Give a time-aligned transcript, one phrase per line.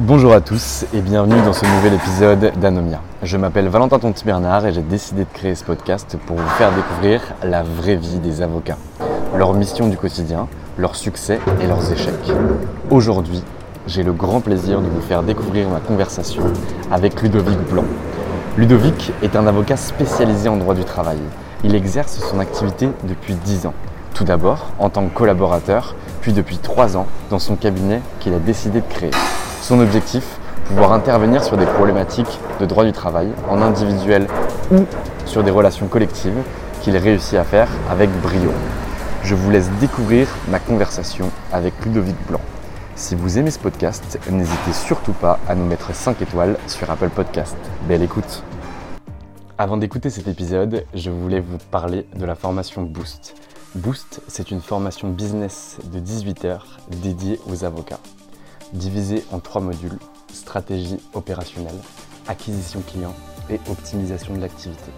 [0.00, 3.00] Bonjour à tous et bienvenue dans ce nouvel épisode d'Anomia.
[3.24, 6.70] Je m'appelle Valentin Tonti Bernard et j'ai décidé de créer ce podcast pour vous faire
[6.70, 8.78] découvrir la vraie vie des avocats,
[9.34, 10.46] leur mission du quotidien,
[10.78, 12.30] leurs succès et leurs échecs.
[12.90, 13.42] Aujourd'hui,
[13.88, 16.44] j'ai le grand plaisir de vous faire découvrir ma conversation
[16.92, 17.84] avec Ludovic Blanc.
[18.56, 21.18] Ludovic est un avocat spécialisé en droit du travail.
[21.64, 23.74] Il exerce son activité depuis 10 ans.
[24.14, 28.38] Tout d'abord en tant que collaborateur, puis depuis 3 ans dans son cabinet qu'il a
[28.38, 29.10] décidé de créer.
[29.62, 34.26] Son objectif, pouvoir intervenir sur des problématiques de droit du travail en individuel
[34.70, 34.84] ou
[35.26, 36.42] sur des relations collectives
[36.80, 38.50] qu'il réussit à faire avec brio.
[39.24, 42.40] Je vous laisse découvrir ma conversation avec Ludovic Blanc.
[42.94, 47.10] Si vous aimez ce podcast, n'hésitez surtout pas à nous mettre 5 étoiles sur Apple
[47.10, 47.56] Podcast.
[47.86, 48.42] Belle écoute
[49.58, 53.34] Avant d'écouter cet épisode, je voulais vous parler de la formation Boost.
[53.74, 58.00] Boost, c'est une formation business de 18 heures dédiée aux avocats
[58.72, 59.98] divisé en trois modules,
[60.32, 61.78] stratégie opérationnelle,
[62.26, 63.14] acquisition client
[63.50, 64.90] et optimisation de l'activité.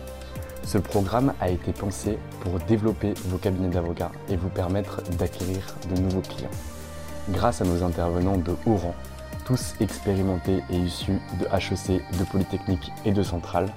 [0.65, 6.01] Ce programme a été pensé pour développer vos cabinets d'avocats et vous permettre d'acquérir de
[6.01, 6.51] nouveaux clients.
[7.31, 8.95] Grâce à nos intervenants de haut rang,
[9.45, 13.73] tous expérimentés et issus de HEC, de Polytechnique et de Centrale,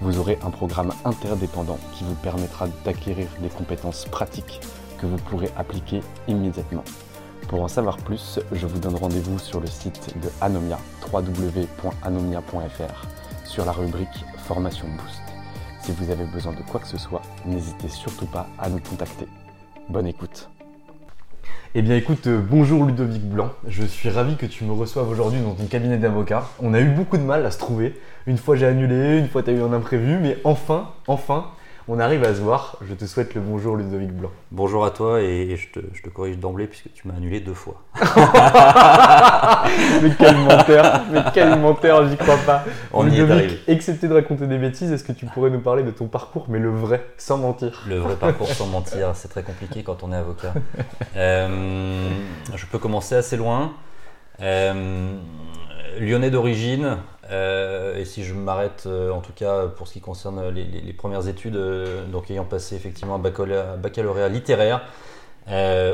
[0.00, 4.60] vous aurez un programme interdépendant qui vous permettra d'acquérir des compétences pratiques
[4.98, 6.84] que vous pourrez appliquer immédiatement.
[7.48, 10.78] Pour en savoir plus, je vous donne rendez-vous sur le site de Anomia,
[11.12, 13.06] www.anomia.fr,
[13.44, 15.22] sur la rubrique Formation Boost.
[15.80, 19.28] Si vous avez besoin de quoi que ce soit, n'hésitez surtout pas à nous contacter.
[19.88, 20.48] Bonne écoute.
[21.76, 25.40] Eh bien écoute, euh, bonjour Ludovic Blanc, je suis ravi que tu me reçoives aujourd'hui
[25.40, 26.48] dans ton cabinet d'avocat.
[26.58, 28.00] On a eu beaucoup de mal à se trouver.
[28.26, 31.46] Une fois j'ai annulé, une fois tu eu un imprévu, mais enfin, enfin,
[31.88, 32.78] on arrive à se voir.
[32.86, 34.30] Je te souhaite le bonjour Ludovic Blanc.
[34.50, 37.82] Bonjour à toi et je te, corrige d'emblée puisque tu m'as annulé deux fois.
[40.02, 42.64] mais quel menteur, mais quel menteur, j'y crois pas.
[42.92, 43.60] On y est arrivé.
[43.68, 46.58] Excepté de raconter des bêtises, est-ce que tu pourrais nous parler de ton parcours, mais
[46.58, 47.84] le vrai, sans mentir?
[47.88, 50.54] Le vrai parcours sans mentir, c'est très compliqué quand on est avocat.
[51.16, 52.10] Euh,
[52.54, 53.72] je peux commencer assez loin.
[54.42, 55.16] Euh,
[55.98, 56.98] lyonnais d'origine,
[57.30, 61.28] euh, et si je m'arrête, euh, en tout cas pour ce qui concerne les, premières
[61.28, 64.82] études, euh, donc ayant passé effectivement un baccalauréat, littéraire,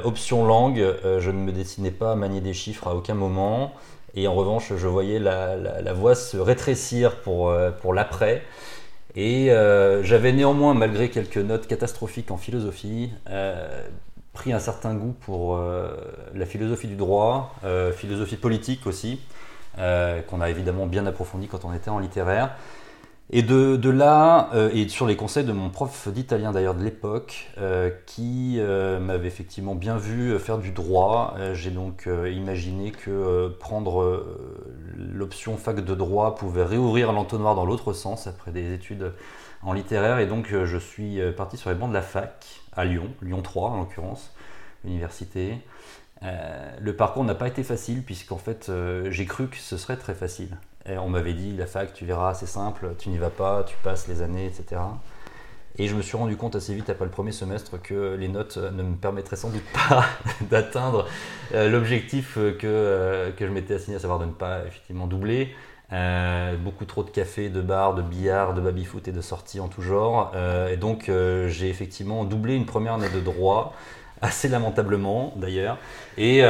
[0.04, 0.82] option langue,
[1.18, 3.72] je ne me dessinais pas à manier des chiffres à aucun moment.
[4.14, 8.42] Et en revanche, je voyais la, voix se rétrécir pour, pour l'après.
[9.14, 9.50] Et
[10.02, 13.10] j'avais néanmoins, malgré quelques notes catastrophiques en philosophie,
[14.32, 15.60] pris un certain goût pour
[16.34, 17.54] la philosophie du droit,
[17.94, 19.20] philosophie politique aussi.
[19.78, 22.56] Euh, qu'on a évidemment bien approfondi quand on était en littéraire.
[23.30, 27.48] Et de, là, euh, et sur les conseils de mon prof d'italien d'ailleurs de l'époque,
[27.56, 28.60] euh, qui
[29.00, 34.26] m'avait effectivement bien vu faire du droit, j'ai donc imaginé que prendre
[34.96, 39.12] l'option fac de droit pouvait réouvrir l'entonnoir dans l'autre sens après des études
[39.62, 40.18] en littéraire.
[40.18, 42.44] Et donc je suis parti sur les bancs de la fac
[42.74, 44.34] à Lyon, Lyon 3 en l'occurrence,
[44.84, 45.56] université.
[46.24, 49.96] Euh, le parcours n'a pas été facile puisqu'en fait euh, j'ai cru que ce serait
[49.96, 50.56] très facile.
[50.86, 53.76] Et on m'avait dit la fac tu verras c'est simple, tu n'y vas pas, tu
[53.82, 54.80] passes les années etc.
[55.78, 58.58] Et je me suis rendu compte assez vite après le premier semestre que les notes
[58.58, 60.04] ne me permettraient sans doute pas
[60.50, 61.06] d'atteindre
[61.54, 65.54] euh, l'objectif que, je m'étais assigné, à savoir de ne pas effectivement doubler.
[66.62, 69.82] beaucoup trop de café, de bars, de billard, de baby-foot et de sorties en tout
[69.82, 70.32] genre.
[70.70, 71.10] et donc
[71.46, 73.74] j'ai effectivement doublé une première année de droit
[74.22, 75.78] assez lamentablement d'ailleurs.
[76.16, 76.42] Et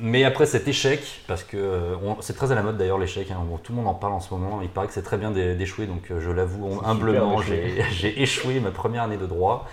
[0.00, 3.72] mais après cet échec, parce que c'est très à la mode d'ailleurs l'échec, hein, tout
[3.72, 6.12] le monde en parle en ce moment, il paraît que c'est très bien d'échouer, donc
[6.16, 7.40] je l'avoue humblement,
[7.90, 9.66] j'ai échoué ma première année de droit.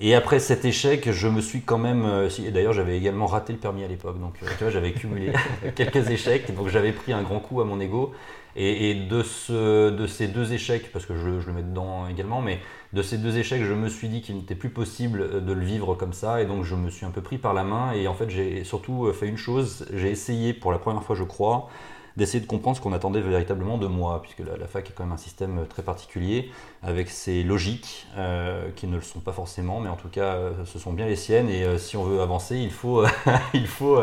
[0.00, 2.04] Et après cet échec, je me suis quand même.
[2.04, 5.32] Euh, d'ailleurs, j'avais également raté le permis à l'époque, donc euh, tu vois, j'avais cumulé
[5.74, 8.12] quelques échecs, donc j'avais pris un grand coup à mon ego.
[8.60, 12.42] Et, de, ce, de ces deux échecs, parce que je, je, le mets dedans également,
[12.42, 12.58] mais
[12.92, 15.94] de ces deux échecs, je me suis dit qu'il n'était plus possible de le vivre
[15.94, 17.92] comme ça, et donc je me suis un peu pris par la main.
[17.92, 21.22] Et en fait, j'ai surtout fait une chose j'ai essayé pour la première fois, je
[21.22, 21.68] crois,
[22.16, 25.12] d'essayer de comprendre ce qu'on attendait véritablement de moi, puisque la, fac est quand même
[25.12, 26.50] un système très particulier,
[26.82, 30.52] avec ses logiques, euh, qui ne le sont pas forcément, mais en tout cas, euh,
[30.64, 33.04] ce sont bien les siennes, et euh, si on veut avancer, il faut,
[33.54, 34.00] il faut,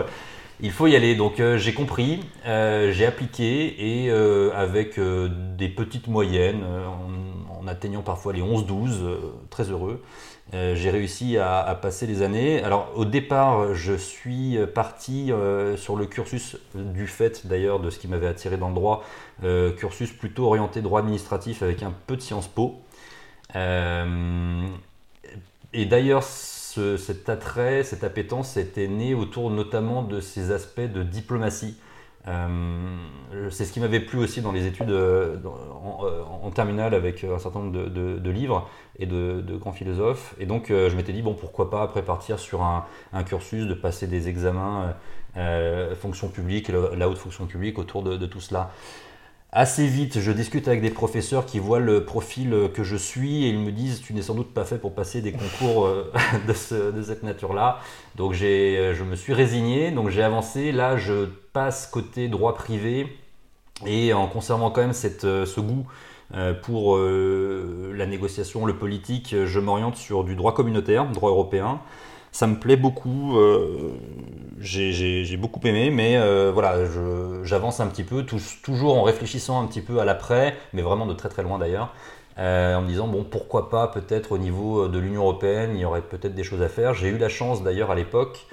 [0.62, 1.16] il faut y aller.
[1.16, 8.42] Donc j'ai compris, j'ai appliqué, et avec des petites moyennes, en, en, atteignant parfois les
[8.42, 9.18] 11-12,
[9.50, 10.02] très heureux,
[10.54, 12.62] euh, j'ai réussi à, passer les années.
[12.64, 17.98] Alors au départ, je suis parti euh, sur le cursus du fait d'ailleurs de ce
[17.98, 19.04] qui m'avait attiré dans le droit,
[19.44, 22.80] euh, cursus plutôt orienté droit administratif avec un peu de Sciences Po.
[25.74, 31.76] et d'ailleurs, cet attrait, cette appétence était né autour notamment de ces aspects de diplomatie.
[32.28, 37.24] Euh, c'est ce qui m'avait plu aussi dans les études euh, euh, en, terminale avec
[37.24, 38.68] un certain nombre de, livres
[38.98, 40.36] et de, grands philosophes.
[40.40, 44.08] Et donc je m'étais dit, bon, pourquoi pas après partir sur un, cursus, de passer
[44.08, 44.96] des examens
[46.00, 48.72] fonction publique, la haute fonction publique autour de, tout cela.
[49.52, 53.50] Assez vite, je discute avec des professeurs qui voient le profil que je suis et
[53.50, 55.90] ils me disent Tu n'es sans doute pas fait pour passer des concours
[56.48, 57.80] de, cette nature-là.
[58.16, 60.72] Donc je me suis résigné, donc j'ai avancé.
[60.72, 61.28] Là, je
[61.92, 63.08] côté droit privé
[63.86, 64.94] et en conservant quand même
[65.24, 65.86] euh, ce goût
[66.34, 71.80] euh, pour euh, la négociation, le politique, je m'oriente sur du droit communautaire, droit européen.
[72.32, 73.38] Ça me plaît beaucoup,
[74.60, 76.20] j'ai beaucoup aimé, mais
[76.52, 76.80] voilà,
[77.44, 78.26] j'avance un petit peu,
[78.62, 81.94] toujours en réfléchissant un petit peu à l'après, mais vraiment de très très loin d'ailleurs,
[82.36, 86.02] en me disant, bon, pourquoi pas peut-être au niveau de l'Union Européenne, il y aurait
[86.02, 86.94] peut-être des choses à faire.
[86.94, 88.48] J'ai eu la chance d'ailleurs à l'époque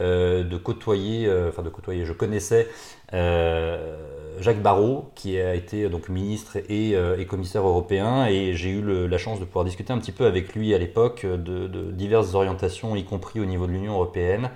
[0.00, 2.68] euh, de côtoyer, euh, enfin de côtoyer, je connaissais
[3.14, 3.96] euh,
[4.40, 6.94] Jacques Barrot, qui a été donc ministre et,
[7.26, 10.74] commissaire européen, et j'ai eu la chance de pouvoir discuter un petit peu avec lui
[10.74, 14.50] à l'époque de, diverses orientations, y compris au niveau de l'Union européenne.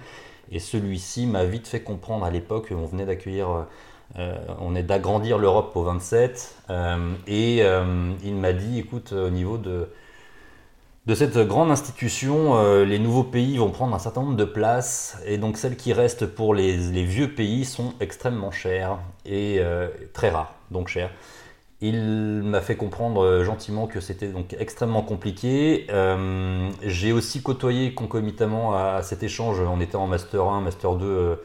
[0.53, 3.67] Et celui-ci m'a vite fait comprendre à l'époque, on venait d'accueillir,
[4.17, 6.57] on est d'agrandir l'Europe au 27,
[7.27, 7.63] et
[8.23, 9.89] il m'a dit, écoute, au niveau de
[11.07, 15.19] de cette grande institution, euh, les nouveaux pays vont prendre un certain nombre de places
[15.27, 20.29] et donc celles qui restent pour les, vieux pays sont extrêmement chères et euh, très
[20.29, 21.11] rares, donc chères.
[21.81, 25.87] Il m'a fait comprendre euh, gentiment que c'était donc extrêmement compliqué.
[26.83, 31.39] J'ai aussi côtoyé concomitamment à, cet échange, on était en Master 1, Master 2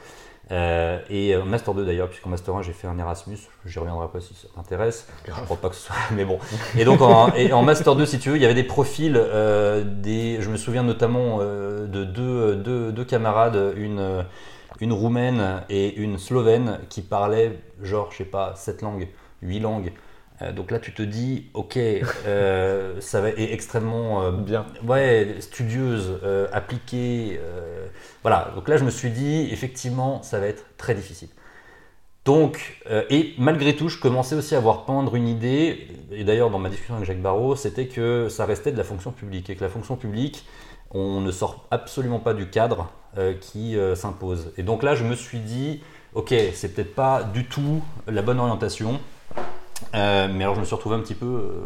[0.52, 4.08] euh, et euh, Master 2 d'ailleurs, puisqu'en Master 1 j'ai fait un Erasmus, j'y reviendrai
[4.10, 6.38] pas si ça t'intéresse, je crois pas que ce soit, mais bon.
[6.78, 9.16] Et donc en, et en, Master 2, si tu veux, il y avait des profils,
[9.18, 14.24] euh, des, je me souviens notamment euh, de deux, deux, deux, camarades, une,
[14.80, 19.08] une roumaine et une slovène qui parlaient genre, je sais pas, sept langues,
[19.42, 19.94] huit langues.
[20.42, 25.36] Euh, donc là, tu te dis, ok, euh, ça va être extrêmement euh, bien, ouais,
[25.40, 26.20] studieuse,
[26.52, 27.40] appliquée,
[28.22, 28.52] voilà.
[28.56, 31.30] Donc là, je me suis dit, effectivement, ça va être très difficile.
[32.26, 36.58] Donc, et malgré tout, je commençais aussi à avoir peindre une idée, et d'ailleurs dans
[36.58, 39.64] ma discussion avec Jacques Barrault, c'était que ça restait de la fonction publique, et que
[39.64, 40.44] la fonction publique,
[40.90, 42.90] on ne sort absolument pas du cadre
[43.42, 44.54] qui s'impose.
[44.58, 45.82] Et donc là, je me suis dit,
[46.16, 49.00] ok, c'est peut-être pas du tout la bonne orientation,
[49.94, 51.66] euh, mais alors je me suis retrouvé un petit peu euh,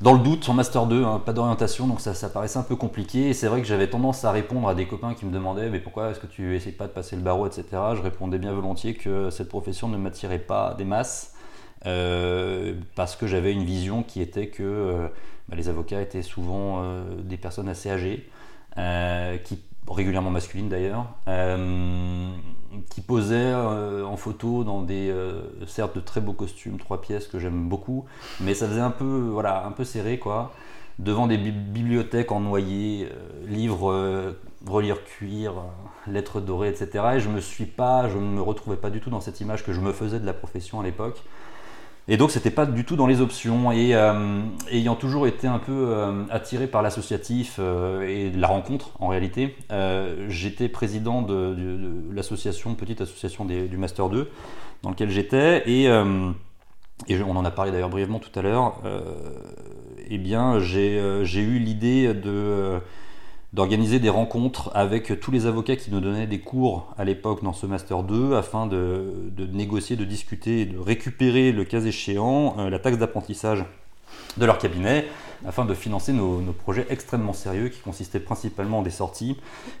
[0.00, 2.76] dans le doute en Master 2, hein, pas d'orientation, donc ça, ça, paraissait un peu
[2.76, 3.30] compliqué.
[3.30, 5.80] Et c'est vrai que j'avais tendance à répondre à des copains qui me demandaient mais
[5.80, 7.64] pourquoi est-ce que tu essayes pas de passer le barreau, etc.
[7.94, 11.32] Je répondais bien volontiers que cette profession ne m'attirait pas des masses.
[11.84, 15.08] Euh, parce que j'avais une vision qui était que
[15.48, 16.82] bah, les avocats étaient souvent
[17.22, 18.28] des personnes assez âgées,
[19.44, 21.06] qui régulièrement masculines d'ailleurs,
[22.90, 27.26] qui posait euh, en photo dans des euh, certes de très beaux costumes, trois pièces
[27.26, 28.04] que j'aime beaucoup,
[28.40, 30.52] mais ça faisait un peu voilà un peu serré quoi,
[30.98, 34.34] devant des bibliothèques en noyer, euh, livres
[34.66, 35.54] relire cuir,
[36.06, 37.04] lettres dorées, etc.
[37.16, 39.64] Et je me suis pas, je ne me retrouvais pas du tout dans cette image
[39.64, 41.22] que je me faisais de la profession à l'époque.
[42.08, 43.72] Et donc c'était pas du tout dans les options.
[43.72, 48.90] Et euh, ayant toujours été un peu euh, attiré par l'associatif euh, et la rencontre
[49.00, 49.56] en réalité,
[50.28, 51.56] j'étais président de,
[52.12, 54.30] l'association, petite association du Master 2,
[54.82, 55.68] dans lequel j'étais.
[55.68, 55.84] Et,
[57.08, 58.80] et, on en a parlé d'ailleurs brièvement tout à l'heure.
[60.08, 62.80] eh bien j'ai eu l'idée de
[63.52, 67.52] d'organiser des rencontres avec tous les avocats qui nous donnaient des cours à l'époque dans
[67.52, 72.78] ce Master 2 afin de, négocier, de discuter de récupérer, le cas échéant, euh, la
[72.78, 73.64] taxe d'apprentissage
[74.36, 75.06] de leur cabinet
[75.46, 79.36] afin de financer nos, projets extrêmement sérieux qui consistaient principalement en des sorties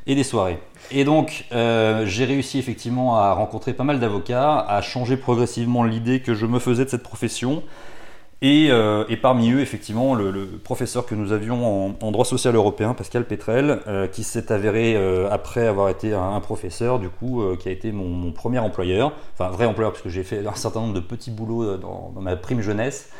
[0.06, 0.58] et des soirées.
[0.90, 6.20] Et donc euh, j'ai réussi effectivement à rencontrer pas mal d'avocats, à changer progressivement l'idée
[6.20, 7.62] que je me faisais de cette profession
[8.44, 13.24] euh, et, parmi eux, effectivement, le, professeur que nous avions en, droit social européen, Pascal
[13.24, 17.72] Petrel, euh, qui s'est avéré, euh, après avoir été un, professeur, du coup, qui a
[17.72, 21.00] été mon, premier employeur, enfin vrai employeur, parce que j'ai fait un certain nombre de
[21.00, 23.10] petits boulots dans, ma prime jeunesse.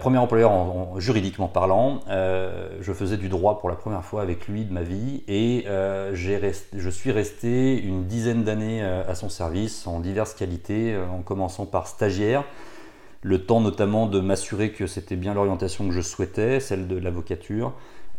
[0.00, 4.64] premier employeur en, juridiquement parlant, je faisais du droit pour la première fois avec lui
[4.64, 5.64] de ma vie et
[6.12, 11.88] je suis resté une dizaine d'années à son service en diverses qualités, en commençant par
[11.88, 12.44] stagiaire,
[13.22, 17.72] le temps notamment de m'assurer que c'était bien l'orientation que je souhaitais, celle de l'avocature.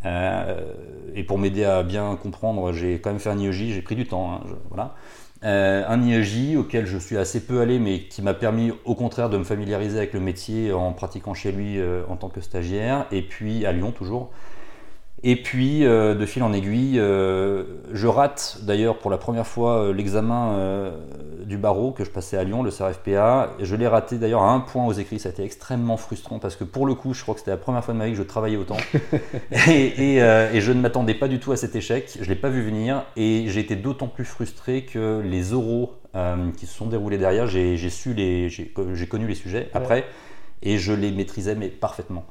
[0.04, 0.72] Euh,
[1.14, 4.06] et pour m'aider à bien comprendre, j'ai quand même fait un IEJ, j'ai pris du
[4.06, 4.32] temps.
[4.32, 4.94] Hein, voilà.
[5.42, 9.30] Euh, un IEJ auquel je suis assez peu allé, mais qui m'a permis au contraire
[9.30, 13.06] de me familiariser avec le métier en pratiquant chez lui euh, en tant que stagiaire,
[13.10, 14.30] et puis à Lyon toujours.
[15.22, 19.82] Et puis, euh, de fil en aiguille, euh, je rate d'ailleurs pour la première fois
[19.82, 20.90] euh, l'examen
[21.44, 23.50] du barreau que je passais à Lyon, le CRFPA.
[23.60, 26.56] Je l'ai raté d'ailleurs à un point aux écrits, ça a été extrêmement frustrant parce
[26.56, 28.18] que pour le coup, je crois que c'était la première fois de ma vie que
[28.18, 28.76] je travaillais autant.
[29.68, 30.20] et,
[30.60, 33.04] je ne m'attendais pas du tout à cet échec, je ne l'ai pas vu venir
[33.16, 35.94] et j'ai été d'autant plus frustré que les oraux
[36.56, 40.04] qui se sont déroulés derrière, j'ai su les, j'ai connu les sujets après
[40.62, 42.24] et je les maîtrisais mais parfaitement.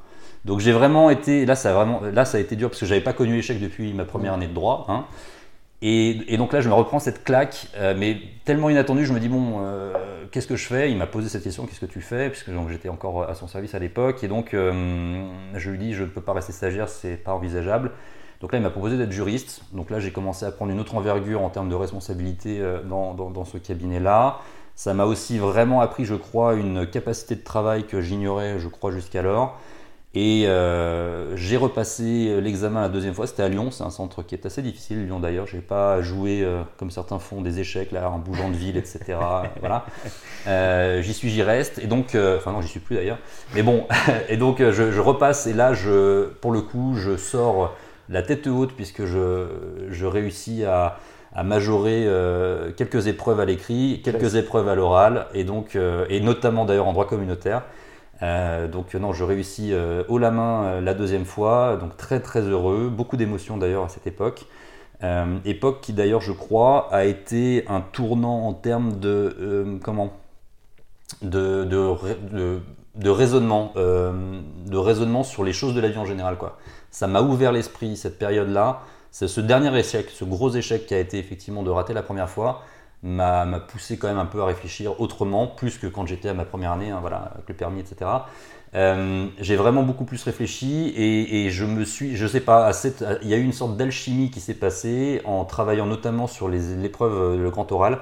[0.44, 2.86] Donc j'ai vraiment été, là ça a vraiment, là ça a été dur parce que
[2.86, 4.86] j'avais pas connu l'échec depuis ma première année de droit.
[4.88, 5.04] Hein.
[5.82, 9.28] Et, donc là je me reprends cette claque, euh, mais tellement inattendue, je me dis
[9.28, 9.92] bon, euh,
[10.30, 10.90] qu'est-ce que je fais?
[10.90, 12.28] Il m'a posé cette question, qu'est-ce que tu fais?
[12.28, 16.02] Puisque j'étais encore à son service à l'époque, et donc euh, je lui dis je
[16.02, 17.92] ne peux pas rester stagiaire, c'est pas envisageable.
[18.40, 19.62] Donc là il m'a proposé d'être juriste.
[19.72, 23.44] Donc là j'ai commencé à prendre une autre envergure en termes de responsabilité dans, dans
[23.44, 24.40] ce cabinet-là.
[24.74, 28.90] Ça m'a aussi vraiment appris, je crois, une capacité de travail que j'ignorais, je crois,
[28.90, 29.60] jusqu'alors.
[30.12, 34.34] Et euh, j'ai repassé l'examen la deuxième fois, c'était à Lyon, c'est un centre qui
[34.34, 38.10] est assez difficile, Lyon d'ailleurs, j'ai pas joué euh, comme certains font des échecs là
[38.10, 39.18] en bougeant de ville, etc.
[39.60, 39.86] voilà.
[40.48, 43.18] Euh, j'y suis, j'y reste, et donc, enfin non, j'y suis plus d'ailleurs,
[43.54, 43.86] mais bon,
[44.28, 47.76] et donc je, repasse, et là, je, pour le coup, je sors
[48.08, 49.46] la tête haute puisque je,
[49.90, 50.98] je réussis à,
[51.32, 52.08] à majorer
[52.76, 57.06] quelques épreuves à l'écrit, quelques épreuves à l'oral, et donc, et notamment d'ailleurs en droit
[57.06, 57.62] communautaire.
[58.22, 62.20] Euh, donc non, je réussis euh, haut la main euh, la deuxième fois, donc très
[62.20, 64.46] très heureux, beaucoup d'émotions d'ailleurs à cette époque.
[65.44, 70.12] époque qui d'ailleurs je crois a été un tournant en termes de comment?
[71.22, 76.58] De, de, raisonnement, de raisonnement sur les choses de la vie en général quoi.
[76.90, 78.82] Ça m'a ouvert l'esprit cette période-là.
[79.10, 82.28] C'est ce dernier échec, ce gros échec qui a été effectivement de rater la première
[82.30, 82.62] fois
[83.02, 86.44] m'a poussé quand même un peu à réfléchir autrement, plus que quand j'étais à ma
[86.44, 88.10] première année, hein, voilà, avec le permis, etc.
[88.74, 92.70] Euh, j'ai vraiment beaucoup plus réfléchi et, je me suis, je sais pas,
[93.22, 97.40] il y a eu une sorte d'alchimie qui s'est passée en travaillant notamment sur l'épreuve,
[97.40, 98.00] le grand oral,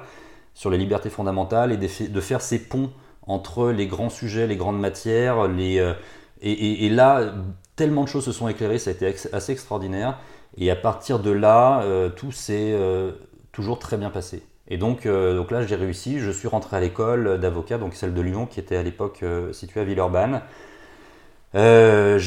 [0.53, 2.91] sur les libertés fondamentales et de, faire ces ponts
[3.25, 5.93] entre les grands sujets, les grandes matières, euh,
[6.41, 7.33] et, là,
[7.75, 10.19] tellement de choses se sont éclairées, ça a été assez extraordinaire.
[10.57, 12.75] Et à partir de là, euh, tout s'est
[13.51, 14.43] toujours très bien passé.
[14.69, 16.19] Et donc, euh, donc là, j'ai réussi.
[16.19, 19.51] Je suis rentré à l'école d'avocat, donc celle de Lyon, qui était à l'époque euh,
[19.51, 20.41] située à Villeurbanne.
[21.55, 22.19] Euh,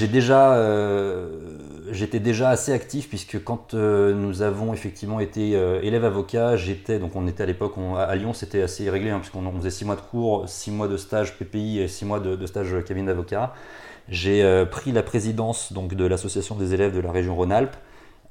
[1.93, 7.29] j'étais déjà assez actif puisque quand nous avons effectivement été élève avocat, j'étais donc on
[7.29, 10.49] était à l'époque à Lyon, c'était assez réglé hein, puisqu'on faisait six mois de cours,
[10.49, 13.55] six mois de stage PPI et six mois de, de stage cabinet d'avocat.
[14.09, 17.77] J'ai pris la présidence donc de l'association des élèves de la région Rhône-Alpes.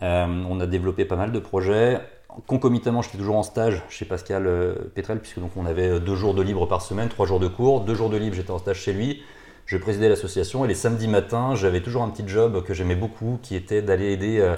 [0.02, 2.02] on a développé pas mal de projets.
[2.48, 6.16] Concomitamment, j'étais toujours en stage chez Pascal euh, Petrel, puisque donc on avait euh, deux
[6.16, 7.82] jours de libre par semaine, trois jours de cours.
[7.82, 9.22] Deux jours de libre, j'étais en stage chez lui.
[9.66, 13.38] Je présidais l'association et les samedis matins, j'avais toujours un petit job que j'aimais beaucoup,
[13.42, 14.56] qui était d'aller aider euh,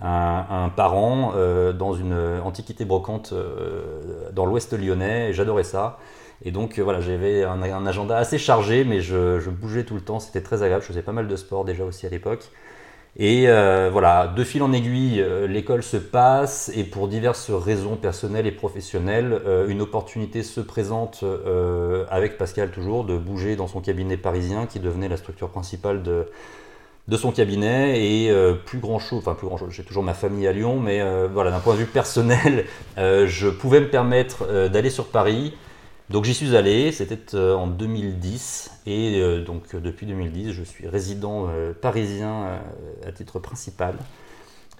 [0.00, 1.32] un, parent
[1.78, 2.14] dans une
[2.44, 3.32] antiquité brocante
[4.32, 5.32] dans l'ouest lyonnais.
[5.32, 5.98] J'adorais ça.
[6.44, 10.20] Et donc voilà, j'avais un, agenda assez chargé, mais je, je bougeais tout le temps.
[10.20, 10.82] C'était très agréable.
[10.82, 12.50] Je faisais pas mal de sport déjà aussi à l'époque.
[13.18, 17.96] Et euh, voilà, de fil en aiguille, euh, l'école se passe et pour diverses raisons
[17.96, 21.24] personnelles et professionnelles, euh, une opportunité se présente
[22.10, 26.26] avec Pascal toujours de bouger dans son cabinet parisien qui devenait la structure principale de,
[27.08, 28.32] de son cabinet et
[28.66, 31.50] plus grand chose, enfin plus grand chose, j'ai toujours ma famille à Lyon, mais voilà,
[31.50, 35.54] d'un point de vue personnel, je pouvais me permettre d'aller sur Paris
[36.08, 40.86] donc j'y suis allé, c'était euh, en 2010 et euh, donc depuis 2010 je suis
[40.88, 42.60] résident euh, parisien
[43.04, 43.96] à titre principal.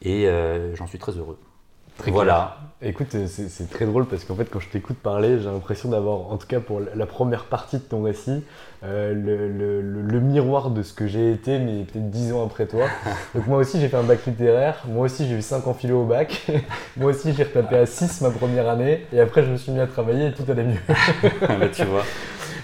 [0.02, 1.38] Et euh, j'en suis très heureux.
[1.98, 2.58] Très voilà.
[2.82, 6.30] Écoute, euh, c'est très drôle parce qu'en fait, quand je t'écoute parler, j'ai l'impression d'avoir,
[6.30, 8.44] en tout cas pour la première partie de ton récit,
[8.84, 12.44] euh, le, le- le- le miroir de ce que j'ai été, mais peut-être 10 ans
[12.44, 12.84] après toi.
[13.34, 14.82] Donc moi aussi, j'ai fait un bac littéraire.
[14.88, 16.46] Moi aussi, j'ai eu 5 ans philo au bac.
[16.98, 19.06] moi aussi, j'ai retapé à 6 ma première année.
[19.10, 20.80] Et après, je me suis mis à travailler et tout allait mieux.
[21.40, 22.02] Bah, tu vois.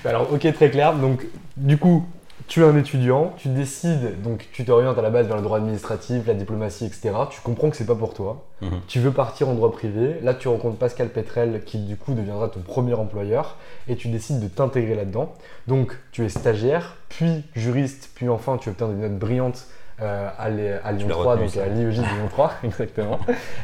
[0.05, 0.93] Alors, ok, très clair.
[0.95, 1.25] Donc,
[1.57, 2.05] du coup,
[2.53, 5.57] tu es un étudiant, tu décides, donc tu t'orientes à la base vers le droit
[5.57, 7.13] administratif, la diplomatie, etc.
[7.31, 8.45] Tu comprends que c'est pas pour toi.
[8.61, 8.81] Mhm.
[8.89, 10.21] Tu veux partir en droit privé.
[10.21, 13.57] Là, tu rencontres Pascal Petrel, qui du coup deviendra ton premier employeur,
[13.89, 15.33] et tu décides de t'intégrer là-dedans.
[15.67, 19.65] Donc, tu es stagiaire, puis juriste, puis enfin, tu obtiens des notes brillantes
[20.03, 21.63] euh, à, Lyon l'as 3, retenu, donc ça.
[21.65, 23.19] à l'IEJ de Lyon 3, exactement,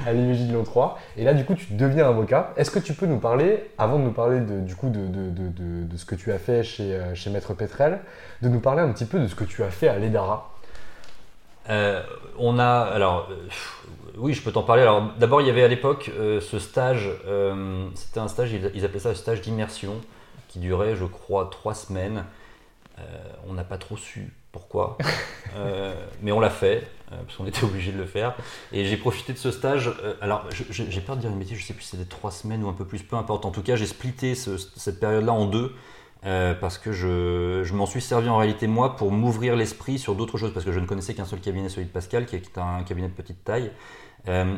[0.07, 0.99] à l'IEJ de Lyon 3.
[1.17, 2.53] Et là, du coup, tu deviens avocat.
[2.57, 5.31] Est-ce que tu peux nous parler, avant de nous parler de, du coup de, de-
[5.31, 7.99] de- de- de ce que tu as fait chez, euh, chez Maître Petrel,
[8.43, 10.51] de nous parler un petit peu de ce que tu as fait à l'EDARA?
[11.71, 12.03] Euh,
[12.39, 13.85] on a, alors, pff,
[14.17, 14.83] oui, je peux t'en parler.
[14.83, 18.71] Alors, d'abord, il y avait à l'époque euh, ce stage, euh, c'était un stage, ils,
[18.75, 19.95] ils appelaient ça le stage d'immersion,
[20.49, 22.25] qui durait, je crois, trois semaines.
[23.01, 24.99] Euh, on n'a pas trop su pourquoi,
[25.57, 28.35] Euh, mais on l'a fait, euh, parce qu'on était obligé de le faire.
[28.71, 29.91] Et j'ai profité de ce stage.
[30.21, 32.69] alors, j'ai peur de dire une bêtise, je sais plus si c'était trois semaines ou
[32.69, 33.47] un peu plus, peu importe.
[33.47, 35.75] En tout cas, j'ai splitté ce- cette période-là en deux.
[36.61, 40.37] parce que je, je m'en suis servi en réalité moi pour m'ouvrir l'esprit sur d'autres
[40.37, 42.83] choses parce que je ne connaissais qu'un seul cabinet, celui de Pascal, qui est un
[42.83, 43.71] cabinet de petite taille.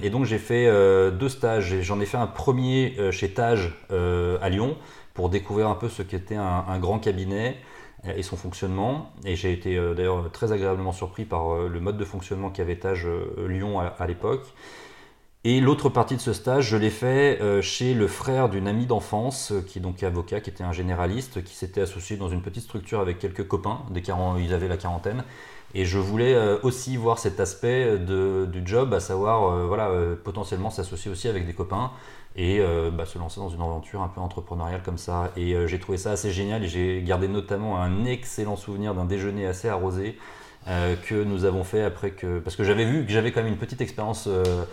[0.03, 0.67] Et donc j'ai fait
[1.13, 1.83] deux stages.
[1.83, 4.77] J'en ai fait un premier chez Tage à Lyon
[5.15, 7.57] pour découvrir un peu ce qu'était un, grand cabinet
[8.05, 9.11] et son fonctionnement.
[9.25, 12.77] Et j'ai été euh, d'ailleurs très agréablement surpris par euh, le mode de fonctionnement qu'avait
[12.77, 14.47] Tage euh, Lyon à, l'époque.
[15.43, 18.87] Et l'autre partie de ce stage, je l'ai fait euh, chez le frère d'une amie
[18.87, 22.65] d'enfance, qui est donc avocat, qui était un généraliste, qui s'était associé dans une petite
[22.65, 25.25] structure avec quelques copains, des 40, ils avaient la quarantaine.
[25.73, 29.89] Et je voulais aussi voir cet aspect de, du job, à savoir voilà,
[30.25, 31.93] potentiellement s'associer aussi avec des copains
[32.37, 35.33] et euh, bah, se lancer dans une aventure un peu entrepreneuriale comme ça.
[35.37, 39.05] Et euh, j'ai trouvé ça assez génial et j'ai gardé notamment un excellent souvenir d'un
[39.05, 40.17] déjeuner assez arrosé
[40.69, 43.51] euh, que nous avons fait après que parce que j'avais vu que j'avais quand même
[43.51, 44.67] une petite expérience euh,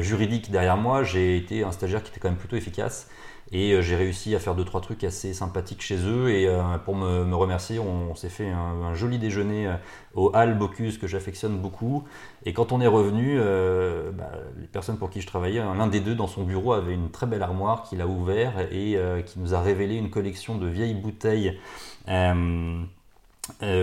[0.00, 3.10] juridique derrière moi j'ai été un stagiaire qui était quand même plutôt efficace
[3.54, 6.60] et euh, j'ai réussi à faire deux trois trucs assez sympathiques chez eux et euh,
[6.84, 9.76] pour me, me remercier on, s'est fait un, joli déjeuner euh,
[10.14, 12.04] au Hall Bocuse que j'affectionne beaucoup
[12.44, 16.14] et quand on est revenu bah, les personnes pour qui je travaillais l'un des deux
[16.14, 19.60] dans son bureau avait une très belle armoire qu'il a ouvert et qui nous a
[19.60, 21.58] révélé une collection de vieilles bouteilles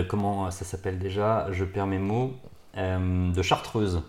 [0.08, 1.48] comment ça s'appelle déjà?
[1.50, 2.34] Je perds mes mots.
[2.76, 4.02] de chartreuse.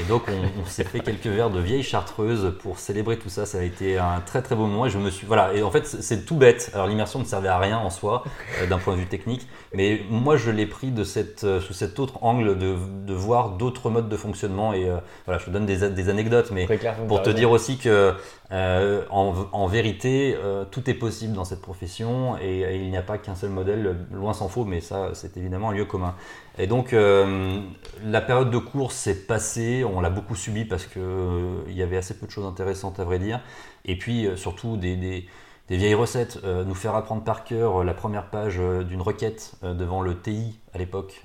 [0.00, 3.46] Et donc on, on s'est fait quelques verres de vieilles chartreuses pour célébrer tout ça.
[3.46, 4.86] Ça a été un très très beau moment.
[4.86, 5.54] Et je me suis voilà.
[5.54, 6.70] Et en fait c'est tout bête.
[6.74, 8.24] Alors l'immersion ne servait à rien en soi
[8.60, 11.72] euh, d'un point de vue technique, mais moi je l'ai pris de cette euh, sous
[11.72, 14.72] cet autre angle de, de voir d'autres modes de fonctionnement.
[14.72, 16.94] Et euh, voilà, je te donne des, des anecdotes, mais clair.
[17.08, 18.14] pour te dire aussi que
[18.54, 23.18] euh, en, vérité, euh, tout est possible dans cette profession et, il n'y a pas
[23.18, 26.14] qu'un seul modèle, loin s'en faut, mais ça c'est évidemment un lieu commun.
[26.56, 27.60] Et donc euh,
[28.04, 31.82] la période de course s'est passée, on l'a beaucoup subi parce que euh, il y
[31.82, 33.40] avait assez peu de choses intéressantes à vrai dire,
[33.84, 35.26] et puis surtout des-
[35.68, 39.00] des vieilles recettes, euh, nous faire apprendre par cœur euh, la première page euh, d'une
[39.00, 41.22] requête devant le TI à l'époque,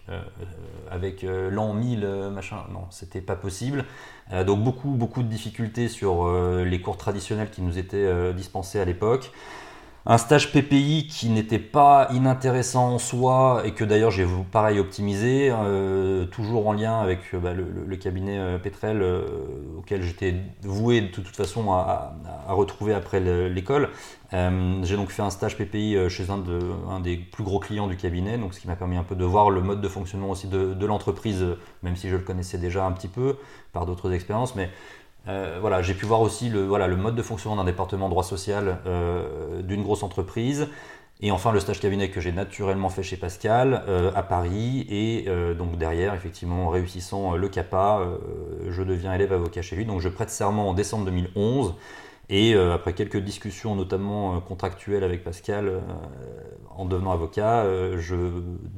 [0.92, 3.86] avec l'an 1000, euh, machin, non, c'était pas possible.
[4.46, 6.32] Donc beaucoup, beaucoup de difficultés sur
[6.64, 9.32] les cours traditionnels qui nous étaient dispensés à l'époque.
[10.12, 15.52] Un stage PPI qui n'était pas inintéressant en soi et que d'ailleurs j'ai pareil optimisé,
[15.52, 19.28] euh, toujours en lien avec euh, bah, le, cabinet euh, Petrel euh,
[19.78, 22.16] auquel j'étais voué de toute façon à,
[22.48, 23.90] retrouver après le- l'école.
[24.32, 27.96] J'ai donc fait un stage PPI chez un, de- un des plus gros clients du
[27.96, 30.48] cabinet, donc ce qui m'a permis un peu de voir le mode de fonctionnement aussi
[30.48, 31.46] de, l'entreprise,
[31.84, 33.38] même si je le connaissais déjà un petit peu
[33.74, 34.56] par d'autres expériences.
[35.28, 38.24] Euh, voilà, j'ai pu voir aussi le, voilà, le mode de fonctionnement d'un département droit
[38.24, 40.68] social euh, d'une grosse entreprise.
[41.22, 44.88] Et enfin, le stage cabinet que j'ai naturellement fait chez Pascal euh, à Paris.
[44.90, 45.28] Et
[45.58, 48.08] donc derrière, effectivement, en réussissant le CAPA,
[48.70, 49.86] je deviens élève avocat chez lui.
[49.86, 51.76] Donc je prête serment en décembre 2011.
[52.32, 55.82] Et après quelques discussions, notamment contractuelles avec Pascal,
[56.70, 57.66] en devenant avocat,
[57.98, 58.16] je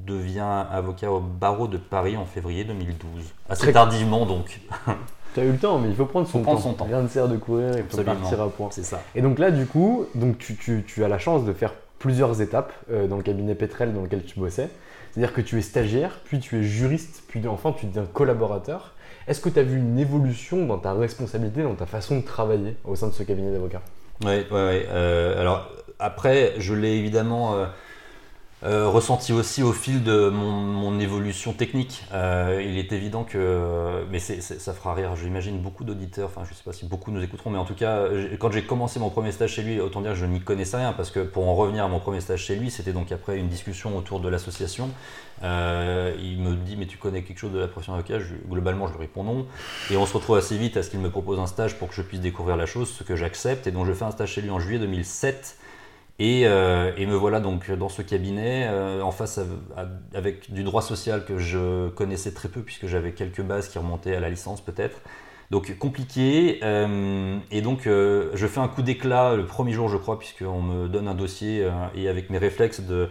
[0.03, 3.21] deviens avocat au barreau de Paris en février 2012.
[3.49, 4.61] Assez tardivement donc,
[5.33, 6.63] Tu as eu le temps, mais il faut prendre son, Faut prendre temps.
[6.69, 6.85] son temps.
[6.85, 8.15] Rien ne sert de courir, faut Absolument.
[8.15, 8.67] partir à point.
[8.71, 9.01] c'est ça.
[9.15, 12.41] Et donc là, du coup, donc tu, tu- tu as la chance de faire plusieurs
[12.41, 14.69] étapes euh, dans le cabinet Petrel dans lequel tu bossais.
[15.13, 18.93] C'est-à-dire que tu es stagiaire, puis tu es juriste, puis enfin tu deviens collaborateur.
[19.27, 22.75] Est-ce que tu as vu une évolution dans ta responsabilité, dans ta façon de travailler
[22.85, 23.81] au sein de ce cabinet d'avocats?
[24.23, 24.85] Oui, ouais.
[24.89, 27.55] Euh, alors après, je l'ai évidemment.
[27.55, 27.65] euh,
[28.63, 32.03] euh, ressenti aussi au fil de mon, évolution technique.
[32.13, 36.55] Euh, il est évident que, mais ça fera rire, j'imagine beaucoup d'auditeurs, enfin je ne
[36.55, 38.05] sais pas si beaucoup nous écouteront, mais en tout cas,
[38.39, 40.93] quand j'ai commencé mon premier stage chez lui, autant dire que je n'y connaissais rien,
[40.93, 43.47] parce que pour en revenir à mon premier stage chez lui, c'était donc après une
[43.47, 44.89] discussion autour de l'association.
[45.43, 48.19] Euh, il me dit, mais tu connais quelque chose de la profession d'avocat?
[48.47, 49.47] Globalement, je lui réponds non.
[49.89, 51.95] Et on se retrouve assez vite à ce qu'il me propose un stage pour que
[51.95, 54.41] je puisse découvrir la chose, ce que j'accepte, et donc je fais un stage chez
[54.41, 55.57] lui en juillet 2007.
[56.21, 59.39] Euh, et, me voilà donc dans ce cabinet, euh, en face
[60.13, 64.15] avec du droit social que je connaissais très peu, puisque j'avais quelques bases qui remontaient
[64.15, 65.01] à la licence peut-être.
[65.49, 66.59] Donc compliqué.
[66.63, 70.87] Euh, et donc je fais un coup d'éclat le premier jour, je crois, puisqu'on me
[70.87, 73.09] donne un dossier et avec mes réflexes de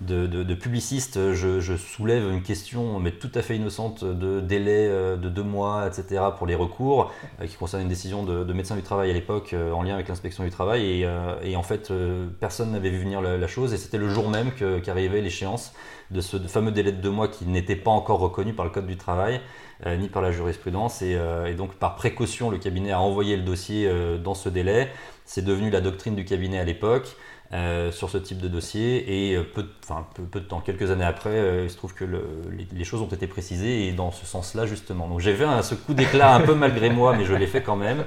[0.00, 5.28] de, publiciste, je, soulève une question, mais tout à fait innocente, de délai euh, de
[5.28, 9.10] deux mois, etc., pour les recours, euh, qui concerne une décision de, médecin du travail
[9.10, 11.04] à l'époque, euh, en lien avec l'inspection du travail.
[11.42, 11.92] Et, en fait,
[12.40, 15.72] personne n'avait vu venir la, chose, et c'était le jour même qu'arrivait l'échéance
[16.10, 18.86] de ce fameux délai de deux mois qui n'était pas encore reconnu par le Code
[18.86, 19.40] du travail.
[19.86, 21.02] ni par la jurisprudence.
[21.02, 21.18] Et,
[21.56, 23.90] donc, par précaution, le cabinet a envoyé le dossier
[24.22, 24.90] dans ce délai.
[25.24, 27.16] C'est devenu la doctrine du cabinet à l'époque.
[27.54, 29.30] Euh, sur ce type de dossier.
[29.30, 32.04] Et euh, peu, enfin, peu, de temps, quelques années après, euh, il se trouve que
[32.04, 35.08] les, choses ont été précisées et dans ce sens-là, justement.
[35.08, 37.62] Donc j'ai fait un, ce coup d'éclat un peu malgré moi, mais je l'ai fait
[37.62, 38.04] quand même.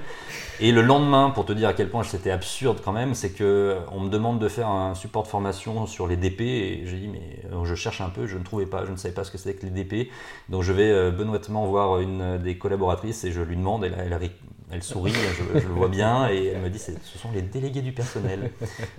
[0.60, 3.78] Et le lendemain, pour te dire à quel point c'était absurde quand même, c'est que
[3.92, 7.08] on me demande de faire un support de formation sur les DP et j'ai dit
[7.08, 9.40] mais je cherche un peu, je ne trouvais pas, je ne savais pas ce que
[9.40, 10.12] c'était que les DP.
[10.50, 14.14] Donc je vais benoîtement voir une des collaboratrices et je lui demande, elle, elle,
[14.72, 17.92] elle sourit, je, le vois bien, et elle me dit ce sont les délégués du
[17.92, 18.52] personnel.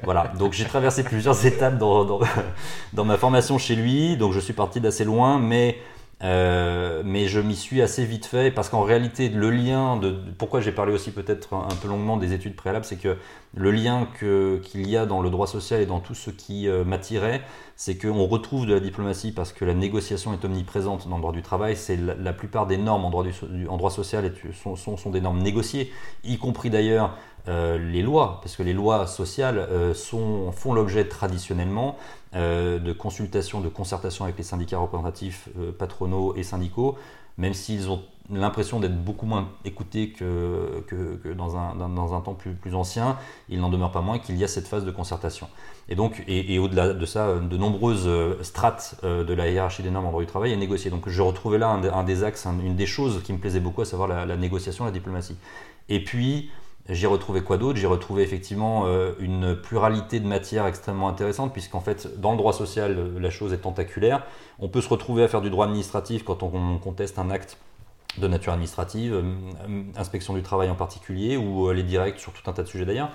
[0.03, 2.21] Voilà, donc j'ai traversé plusieurs étapes dans,
[2.93, 5.79] dans, ma formation chez lui, donc je suis parti d'assez loin, mais,
[6.23, 10.61] euh, mais je m'y suis assez vite fait, parce qu'en réalité, le lien, de, pourquoi
[10.61, 13.17] j'ai parlé aussi peut-être un, peu longuement des études préalables, c'est que
[13.55, 16.85] le lien qu'il y a dans le droit social et dans tout ce qui euh,
[16.85, 17.43] m'attirait,
[17.75, 21.33] c'est qu'on retrouve de la diplomatie parce que la négociation est omniprésente dans le droit
[21.33, 21.77] du travail.
[21.77, 23.25] C'est la, plupart des normes en droit,
[23.69, 27.17] en droit social sont, sont, des normes négociées, y compris d'ailleurs
[27.49, 31.97] euh, les lois, parce que les lois sociales euh, sont, font l'objet traditionnellement
[32.35, 36.97] euh, de consultations, de concertations avec les syndicats représentatifs patronaux et syndicaux,
[37.39, 40.85] même s'ils ont l'impression d'être beaucoup moins écoutés que,
[41.35, 43.19] dans, un, dans, un, temps plus, plus ancien,
[43.49, 45.49] il n'en demeure pas moins qu'il y a cette phase de concertation.
[45.89, 48.09] Et donc, et, au-delà de ça, de nombreuses
[48.43, 50.91] strates de la hiérarchie des normes en droit du travail est négociée.
[50.91, 53.87] Donc je retrouvais là un, des axes, une des choses qui me plaisait beaucoup, à
[53.87, 55.37] savoir la négociation, la diplomatie.
[55.89, 56.51] Et puis,
[56.89, 57.79] j'ai retrouvé quoi d'autre?
[57.79, 62.53] J'ai retrouvé effectivement euh, une pluralité de matières extrêmement intéressante, puisqu'en fait, dans le droit
[62.53, 64.25] social, la chose est tentaculaire.
[64.59, 67.57] On peut se retrouver à faire du droit administratif quand on conteste un acte
[68.19, 72.51] de nature administrative, euh, inspection du travail en particulier, ou euh, les directs sur tout
[72.51, 73.11] un tas de sujets d'ailleurs.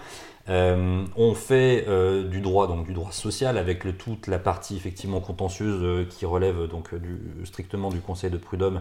[0.47, 1.85] on fait
[2.29, 6.67] du droit, donc du droit social, avec le, toute la partie effectivement contentieuse qui relève
[6.67, 6.91] donc
[7.43, 8.79] strictement du Conseil de prud'homme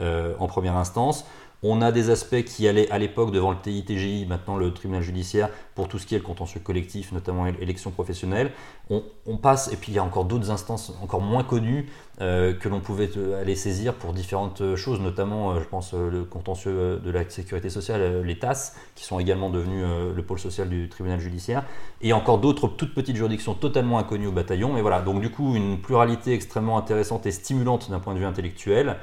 [0.00, 1.24] en première instance.
[1.66, 5.48] On a des aspects qui allaient à l'époque devant le TITGI, maintenant le tribunal judiciaire,
[5.74, 8.50] pour tout ce qui est le contentieux collectif, notamment élection professionnelle.
[8.90, 9.02] On,
[9.38, 11.88] passe, et puis il y a encore d'autres instances encore moins connues
[12.20, 16.24] euh, que l'on pouvait euh, aller saisir pour différentes euh, choses, notamment, je pense, le
[16.24, 20.90] contentieux de la sécurité sociale, les TAS, qui sont également devenus le pôle social du
[20.90, 21.64] tribunal judiciaire,
[22.02, 24.76] et encore d'autres toutes petites juridictions totalement inconnues au bataillon.
[24.76, 28.26] Et voilà, donc du coup, une pluralité extrêmement intéressante et stimulante d'un point de vue
[28.26, 28.98] intellectuel.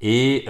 [0.00, 0.46] Et.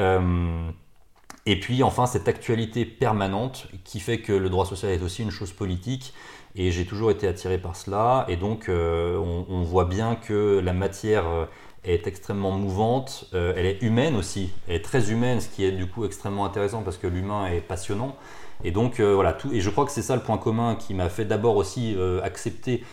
[1.46, 5.30] Et puis enfin cette actualité permanente qui fait que le droit social est aussi une
[5.30, 6.14] chose politique
[6.56, 8.24] et j'ai toujours été attiré par cela.
[8.28, 11.44] Et donc euh, on, voit bien que la matière euh,
[11.84, 15.72] est extrêmement mouvante, euh, elle est humaine aussi, elle est très humaine ce qui est
[15.72, 18.16] du coup extrêmement intéressant parce que l'humain est passionnant.
[18.62, 21.08] Et donc voilà tout et je crois que c'est ça le point commun qui m'a
[21.08, 22.84] fait d'abord aussi accepter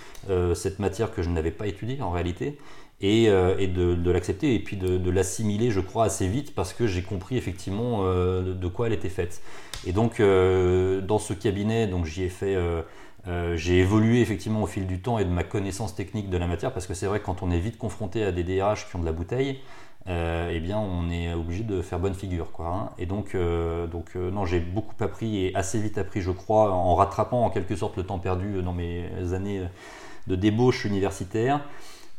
[0.55, 2.57] cette matière que je n'avais pas étudiée en réalité
[3.01, 7.01] et, euh, de, l'accepter et puis de, l'assimiler, je crois, assez vite parce que j'ai
[7.01, 9.41] compris effectivement euh, de quoi elle était faite.
[9.85, 12.55] Et donc, euh, dans ce cabinet, donc j'y ai fait.
[13.55, 16.73] j'ai évolué effectivement au fil du temps et de ma connaissance technique de la matière
[16.73, 18.99] parce que c'est vrai que quand on est vite confronté à des DRH qui ont
[18.99, 19.59] de la bouteille,
[20.07, 22.51] eh bien on est obligé de faire bonne figure.
[22.51, 22.89] Quoi, hein.
[22.99, 23.35] Et donc,
[23.91, 27.75] donc non, j'ai beaucoup appris et assez vite appris, je crois, en rattrapant en quelque
[27.75, 29.63] sorte le temps perdu dans mes années
[30.27, 31.61] de débauche universitaire.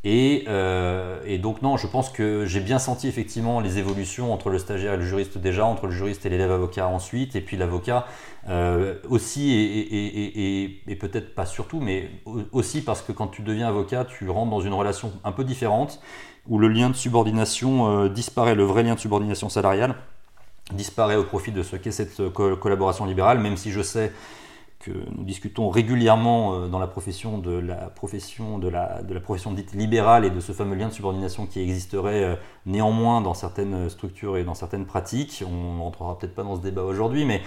[0.05, 4.59] Euh, et, donc non, je pense que j'ai bien senti effectivement les évolutions entre le
[4.59, 8.07] stagiaire et le juriste déjà, entre le juriste et l'élève avocat ensuite, et puis l'avocat
[8.49, 12.11] euh, aussi, et, peut-être pas surtout, mais
[12.53, 16.01] aussi parce que quand tu deviens avocat, tu rentres dans une relation un peu différente,
[16.49, 19.95] où le lien de subordination euh, disparaît, le vrai lien de subordination salariale
[20.73, 24.13] disparaît au profit de ce qu'est cette collaboration libérale, même si je sais
[24.83, 29.21] que nous discutons régulièrement euh, dans la profession de la profession de la, de la
[29.21, 32.35] profession dite libérale et de ce fameux lien de subordination qui existerait euh,
[32.67, 35.45] néanmoins dans certaines structures et dans certaines pratiques.
[35.49, 37.43] On rentrera peut-être pas dans ce débat aujourd'hui, mais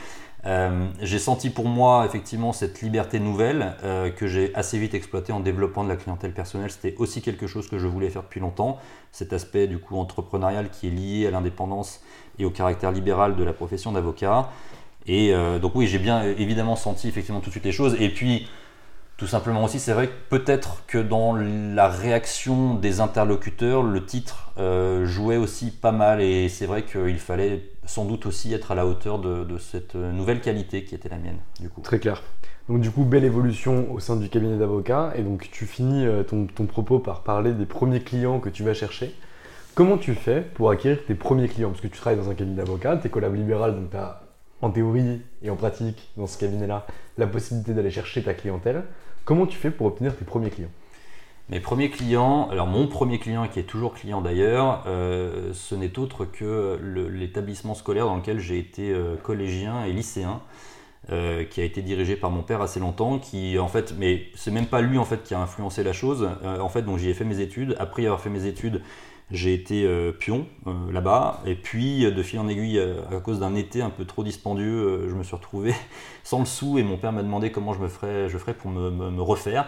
[0.46, 3.76] euh, j'ai senti pour moi effectivement cette liberté nouvelle
[4.16, 6.70] que j'ai assez vite exploitée en développant de la clientèle personnelle.
[6.72, 8.78] C'était aussi quelque chose que je voulais faire depuis longtemps.
[9.12, 12.02] Cet aspect du coup entrepreneurial qui est lié à l'indépendance
[12.38, 14.50] et au caractère libéral de la profession d'avocat.
[15.08, 17.96] Et euh, donc oui, j'ai bien évidemment senti effectivement tout de suite les choses.
[18.00, 18.48] Et puis,
[19.18, 24.52] tout simplement aussi, c'est vrai que peut-être que dans la réaction des interlocuteurs, le titre
[24.58, 26.22] euh, jouait aussi pas mal.
[26.22, 30.42] Et c'est vrai qu'il fallait sans doute aussi être à la hauteur de, cette nouvelle
[30.42, 31.82] qualité qui était la mienne, du coup.
[31.82, 32.24] Très clair.
[32.68, 35.14] Donc du coup, belle évolution au sein du cabinet d'avocats.
[35.16, 38.74] Et donc tu finis euh, ton, propos par parler des premiers clients que tu vas
[38.74, 39.14] chercher.
[39.76, 41.70] Comment tu fais pour acquérir tes premiers clients?
[41.70, 44.25] Parce que tu travailles dans un cabinet d'avocats, tu es collab libéral, donc tu as
[44.62, 46.88] en théorie et en pratique, dans ce cabinet-là,
[47.18, 48.84] la possibilité d'aller chercher ta clientèle.
[49.26, 50.72] Comment tu fais pour obtenir tes premiers clients?
[51.50, 56.00] Mes premiers clients, alors mon premier client qui est toujours client d'ailleurs, euh, ce n'est
[56.00, 56.80] autre que
[57.12, 60.42] l'établissement scolaire dans lequel j'ai été euh, collégien et lycéen,
[61.12, 64.50] euh, qui a été dirigé par mon père assez longtemps, qui en fait, mais c'est
[64.50, 66.28] même pas lui en fait qui a influencé la chose.
[66.44, 67.76] en fait, donc j'y ai fait mes études.
[67.78, 68.82] Après avoir fait mes études,
[69.32, 73.40] j'ai été euh, pion euh, là-bas, et puis de fil en aiguille, euh, à cause
[73.40, 75.74] d'un été un peu trop dispendieux, je me suis retrouvé
[76.24, 78.70] sans le sou, et mon père m'a demandé comment je me ferais, je ferais pour
[78.70, 79.68] me, refaire.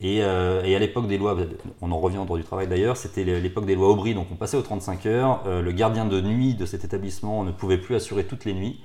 [0.00, 1.36] Et, à l'époque des lois,
[1.80, 4.36] on en revient au droit du travail d'ailleurs, c'était l'époque des lois Aubry, donc on
[4.36, 5.44] passait aux 35 heures.
[5.46, 8.80] le gardien de nuit de cet établissement ne pouvait plus assurer toutes les nuits.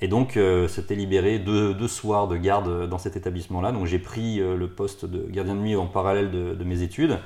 [0.00, 3.70] Et donc, c'était libéré deux, soirs de garde dans cet établissement-là.
[3.70, 7.18] Donc, j'ai pris le poste de gardien de nuit en parallèle de mes études.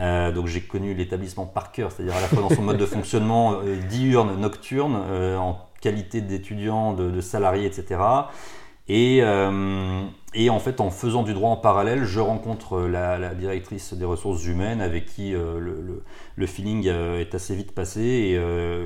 [0.00, 2.86] Euh, donc j'ai connu l'établissement par cœur, c'est-à-dire à la fois dans son mode de
[2.86, 8.00] fonctionnement euh, diurne, nocturne, euh, en qualité d'étudiant, de, de, salarié, etc.
[8.86, 9.22] Et,
[10.34, 14.44] et, en fait, en faisant du droit en parallèle, je rencontre la, directrice des ressources
[14.44, 16.02] humaines avec qui le,
[16.36, 18.38] le, feeling est assez vite passé.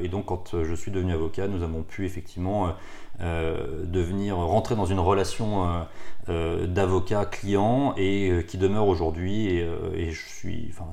[0.03, 2.73] Et, donc, quand je suis devenu avocat, nous avons pu effectivement
[3.21, 5.83] euh, devenir rentrer dans une relation euh,
[6.29, 9.59] euh, d'avocat client et qui demeure aujourd'hui.
[9.95, 10.87] Et, je suis enfin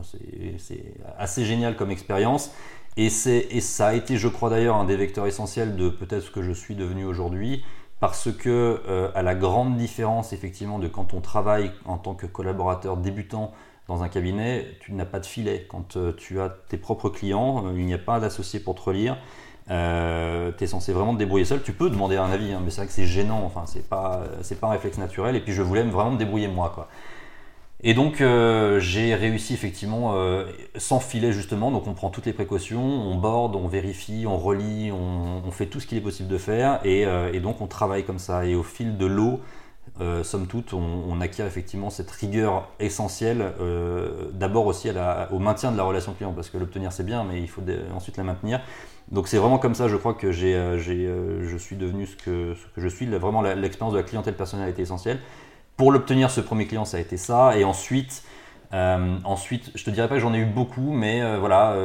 [0.57, 2.51] c'est assez génial comme expérience.
[2.97, 6.41] Et ça a été je crois d'ailleurs un des vecteurs essentiels de peut-être ce que
[6.41, 7.63] je suis devenu aujourd'hui
[7.99, 12.97] parce que à la grande différence effectivement de quand on travaille en tant que collaborateur
[12.97, 13.51] débutant
[13.87, 15.67] dans un cabinet, tu n'as pas de filet.
[15.69, 19.17] Quand tu as tes propres clients, il n'y a pas d'associé pour te relire.
[19.71, 21.61] Euh, tu es censé vraiment te débrouiller seul.
[21.61, 23.43] Tu peux demander un avis, hein, mais c'est vrai que c'est gênant.
[23.45, 25.35] Enfin, c'est pas, c'est pas un réflexe naturel.
[25.35, 26.87] Et puis, je voulais vraiment me débrouiller moi, quoi.
[27.83, 31.71] Et donc, euh, j'ai réussi effectivement euh, sans filet justement.
[31.71, 35.79] Donc, on prend toutes les précautions, on borde, on vérifie, on relit, on, fait tout
[35.79, 36.79] ce qu'il est possible de faire.
[36.83, 37.05] Et,
[37.39, 38.45] donc, on travaille comme ça.
[38.45, 39.39] Et au fil de l'eau,
[40.23, 43.53] somme toute, on, acquiert effectivement cette rigueur essentielle.
[44.33, 44.89] D'abord aussi
[45.31, 47.61] au maintien de la relation client, parce que l'obtenir c'est bien, mais il faut
[47.95, 48.61] ensuite la maintenir.
[49.11, 52.15] Donc c'est vraiment comme ça, je crois que j'ai, euh, euh, je suis devenu ce
[52.15, 53.05] que, ce que je suis.
[53.05, 55.19] Vraiment, l'expérience de la clientèle personnelle a été essentielle.
[55.77, 57.57] Pour l'obtenir, ce premier client, ça a été ça.
[57.57, 58.23] Et ensuite,
[58.73, 61.75] euh, ensuite, je te dirais pas que j'en ai eu beaucoup, mais voilà,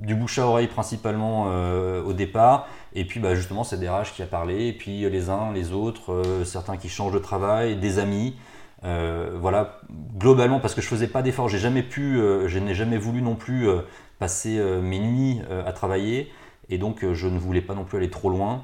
[0.00, 1.46] du bouche à oreille principalement
[2.04, 2.68] au départ.
[2.94, 5.72] Et puis bah, justement, c'est des RH qui a parlé, et puis les uns, les
[5.72, 8.36] autres, certains qui changent de travail, des amis.
[8.82, 9.80] voilà,
[10.18, 13.34] globalement, parce que je faisais pas d'efforts, j'ai jamais pu, je n'ai jamais voulu non
[13.34, 13.66] plus
[14.18, 16.30] passer mes nuits à travailler.
[16.72, 18.62] Et donc, euh, je ne voulais pas non plus aller trop loin.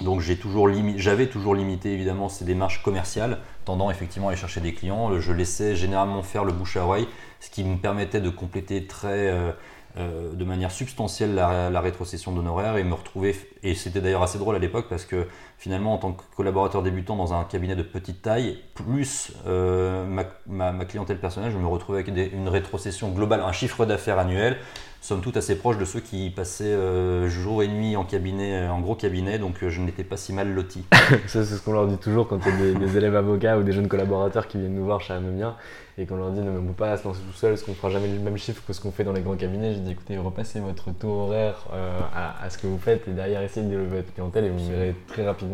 [0.00, 5.18] Donc j'avais toujours limité évidemment ces démarches commerciales, tendant effectivement à aller chercher des clients.
[5.18, 7.08] Je laissais généralement faire le bouche à oreille,
[7.40, 9.50] ce qui me permettait de compléter très, euh,
[9.96, 13.34] euh, de manière substantielle la, rétrocession d'honoraires et me retrouver.
[13.62, 15.26] Et c'était d'ailleurs assez drôle à l'époque parce que
[15.58, 21.18] finalement, en tant que collaborateur débutant dans un cabinet de petite taille, plus ma, clientèle
[21.18, 24.56] personnelle, je me retrouvais avec une rétrocession globale, un chiffre d'affaires annuel
[25.00, 28.70] somme toute assez proche de ceux qui passaient euh, jour et nuit en cabinet, euh,
[28.70, 30.84] en gros cabinet, donc euh, je n'étais pas si mal loti.
[31.26, 33.72] c'est ce qu'on leur dit toujours quand il y a des, élèves avocats ou des
[33.72, 35.56] jeunes collaborateurs qui viennent nous voir chez Anomia
[35.96, 37.62] et qu'on leur dit non, mais on ne peut pas se lancer tout seul, parce
[37.62, 39.74] qu'on ne fera jamais le même chiffre que ce qu'on fait dans les grands cabinets.
[39.74, 41.66] Je dis écoutez, repassez votre taux horaire
[42.14, 44.94] à, ce que vous faites et derrière essayez de développer votre clientèle et vous verrez
[45.08, 45.47] très rapidement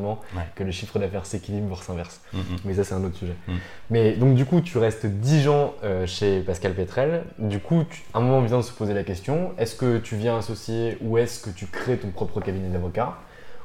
[0.54, 2.20] que le chiffre d'affaires s'équilibre, voire s'inverse.
[2.32, 2.42] Mm, mm.
[2.64, 3.36] Mais ça, c'est un autre sujet.
[3.48, 3.52] Mm.
[3.90, 5.74] Mais donc, du coup, tu restes 10 ans
[6.06, 7.24] chez Pascal Petrel.
[7.38, 10.38] Du coup, à un moment vient de se poser la question est-ce que tu viens
[10.38, 13.18] associer ou est-ce que tu crées ton propre cabinet d'avocat?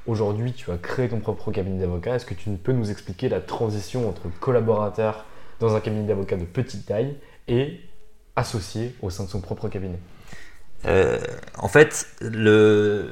[0.07, 2.15] Aujourd'hui, tu as créé ton propre cabinet d'avocat.
[2.15, 5.25] Est-ce que tu peux nous expliquer la transition entre collaborateur
[5.59, 7.15] dans un cabinet d'avocat de petite taille
[7.47, 7.81] et
[8.35, 9.99] associé au sein de son propre cabinet?
[10.85, 13.07] En fait, je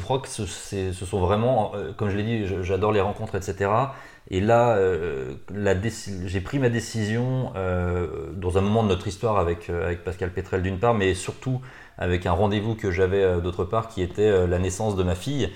[0.00, 0.46] crois que ce,
[0.92, 3.70] sont vraiment, comme je l'ai dit, j'adore les rencontres, etc.
[4.30, 4.78] Et là,
[6.26, 7.52] j'ai pris ma décision
[8.34, 9.70] dans un moment de notre histoire avec,
[10.04, 11.60] Pascal Petrel d'une part, mais surtout
[11.96, 15.50] avec un rendez-vous que j'avais d'autre part qui était la naissance de ma fille.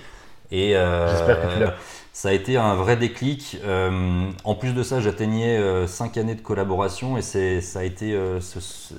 [0.51, 1.75] J'espère que tu l'as
[2.11, 3.57] ça a été un vrai déclic.
[3.63, 7.83] Euh, en plus de ça, j'atteignais 5 euh, années de collaboration et c'est, ça a
[7.83, 8.39] été, euh,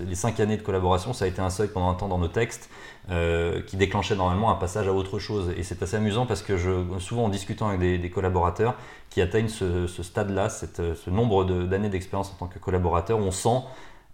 [0.07, 2.29] les 5 années de collaboration, ça a été un seuil pendant un temps dans nos
[2.29, 2.71] textes
[3.67, 5.53] qui déclenchait normalement un passage à autre chose.
[5.57, 6.71] Et c'est assez amusant parce que je,
[7.01, 8.77] souvent en discutant avec des, collaborateurs
[9.09, 13.65] qui atteignent ce, stade-là, ce nombre d'années d'expérience en tant que collaborateur, on sent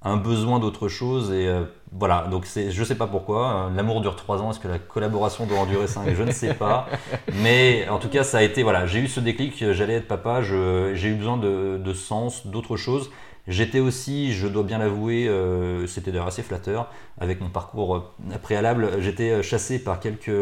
[0.02, 1.32] un besoin d'autre chose.
[1.32, 3.68] Et euh, voilà, donc c'est, je sais pas pourquoi.
[3.68, 4.50] Euh, l'amour dure 3 ans.
[4.50, 6.88] Est-ce que la collaboration doit en durer 5 Je ne sais pas.
[7.42, 8.62] Mais en tout cas, ça a été.
[8.62, 9.72] Voilà, j'ai eu ce déclic.
[9.72, 10.42] J'allais être papa.
[10.42, 13.10] j'ai eu besoin de, sens, d'autre chose.
[13.48, 19.00] J'étais aussi, je dois bien l'avouer, euh, c'était d'ailleurs assez flatteur, avec mon parcours préalable,
[19.00, 20.32] j'étais chassé par quelques,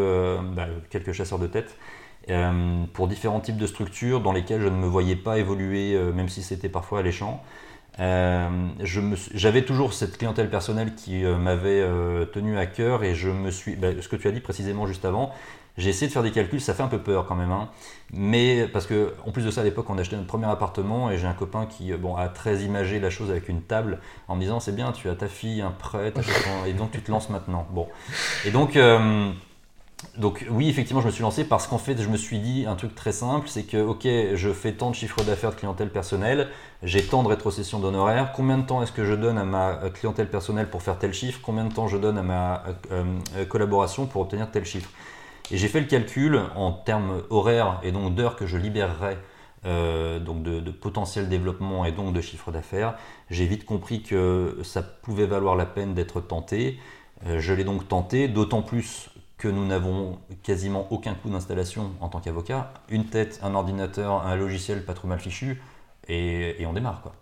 [0.57, 1.77] bah, quelques chasseurs de tête
[2.95, 6.43] pour différents types de structures dans lesquelles je ne me voyais pas évoluer, même si
[6.43, 7.43] c'était parfois alléchant.
[8.01, 8.49] Euh,
[9.35, 13.51] J'avais toujours cette clientèle personnelle qui euh, m'avait euh, tenu à cœur et je me
[13.51, 15.33] suis, bah, ce que tu as dit précisément juste avant,
[15.77, 17.69] j'ai essayé de faire des calculs, ça fait un peu peur quand même, hein.
[18.13, 21.19] mais parce que en plus de ça à l'époque on achetait notre premier appartement et
[21.19, 24.41] j'ai un copain qui bon, a très imagé la chose avec une table en me
[24.41, 26.13] disant c'est bien, tu as ta fille, un prêt,
[26.67, 27.67] et donc tu te lances maintenant.
[27.71, 27.89] Bon,
[28.45, 28.79] et donc
[30.17, 32.77] donc oui, effectivement, je me suis lancé parce qu'en fait, je me suis dit un
[32.77, 36.49] truc très simple, c'est que ok, je fais tant de chiffres d'affaires de clientèle personnelle,
[36.83, 40.29] j'ai tant de rétrocession d'honoraires, combien de temps est-ce que je donne à ma clientèle
[40.29, 43.05] personnelle pour faire tel chiffre, combien de temps je donne à ma euh,
[43.37, 44.91] euh, collaboration pour obtenir tel chiffre?
[45.51, 49.19] Et j'ai fait le calcul en termes horaires et donc d'heures que je libérerais
[49.67, 52.95] euh, donc de, de, potentiel développement et donc de chiffre d'affaires.
[53.31, 56.79] J'ai vite compris que ça pouvait valoir la peine d'être tenté.
[57.27, 62.21] je l'ai donc tenté, d'autant plus que nous n'avons quasiment aucun coût d'installation en tant
[62.21, 65.61] qu'avocat, une tête, un ordinateur, un logiciel pas trop mal fichu,
[66.09, 67.01] et, on démarre.
[67.03, 67.15] Quoi.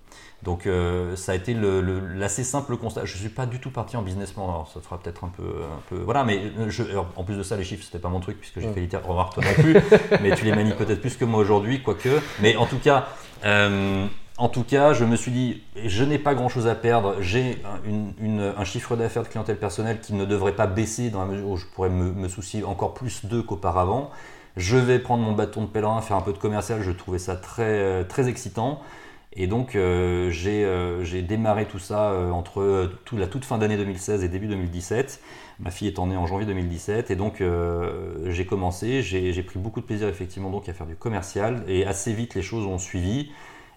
[0.43, 3.05] Donc euh, ça a été l'assez simple constat.
[3.05, 5.43] Je ne suis pas du tout parti en business alors ça fera peut-être un peu,
[5.43, 5.97] un peu...
[5.97, 6.83] Voilà, mais je,
[7.17, 9.13] en plus de ça, les chiffres, c'était pas mon truc, puisque j'ai fait littéralement...
[9.13, 9.77] Remarque toi non plus,
[10.21, 12.21] mais tu les manies peut-être plus que moi aujourd'hui, quoique.
[12.41, 13.09] Mais en tout cas...
[13.45, 14.07] Euh,
[14.43, 17.15] en tout cas, je me suis dit, je n'ai pas grand-chose à perdre.
[17.21, 21.49] J'ai un chiffre d'affaires de clientèle personnelle qui ne devrait pas baisser dans la mesure
[21.49, 24.11] où je pourrais me, soucier encore plus d'eux qu'auparavant.
[24.57, 26.83] Je vais prendre mon bâton de pèlerin, faire un peu de commercial.
[26.83, 28.81] Je trouvais ça très, très excitant.
[29.35, 34.25] Et donc, euh, euh, j'ai démarré tout ça euh, entre la toute fin d'année 2016
[34.25, 35.21] et début 2017.
[35.61, 37.13] Ma fille étant née en janvier 2017.
[37.13, 37.41] Et donc,
[38.27, 39.03] j'ai commencé.
[39.03, 41.63] J'ai pris beaucoup de plaisir, effectivement, donc, à faire du commercial.
[41.69, 43.31] Et assez vite, les choses ont suivi.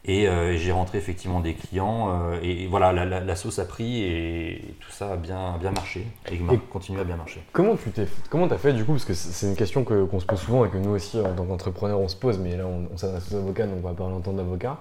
[0.07, 2.09] Euh, et, j'ai rentré effectivement des clients.
[2.09, 6.05] Euh, et voilà, la, sauce a pris et tout ça a bien, bien marché.
[6.31, 6.39] Et,
[6.69, 7.41] continue à bien marcher.
[7.51, 10.25] Comment tu t'es, comment as fait du coup Parce que c'est une question qu'on se
[10.25, 12.39] pose souvent et que nous aussi, en tant qu'entrepreneurs, on se pose.
[12.39, 14.77] Mais là, on, s'adresse aux avocats, donc on va parler en tant d'avocat.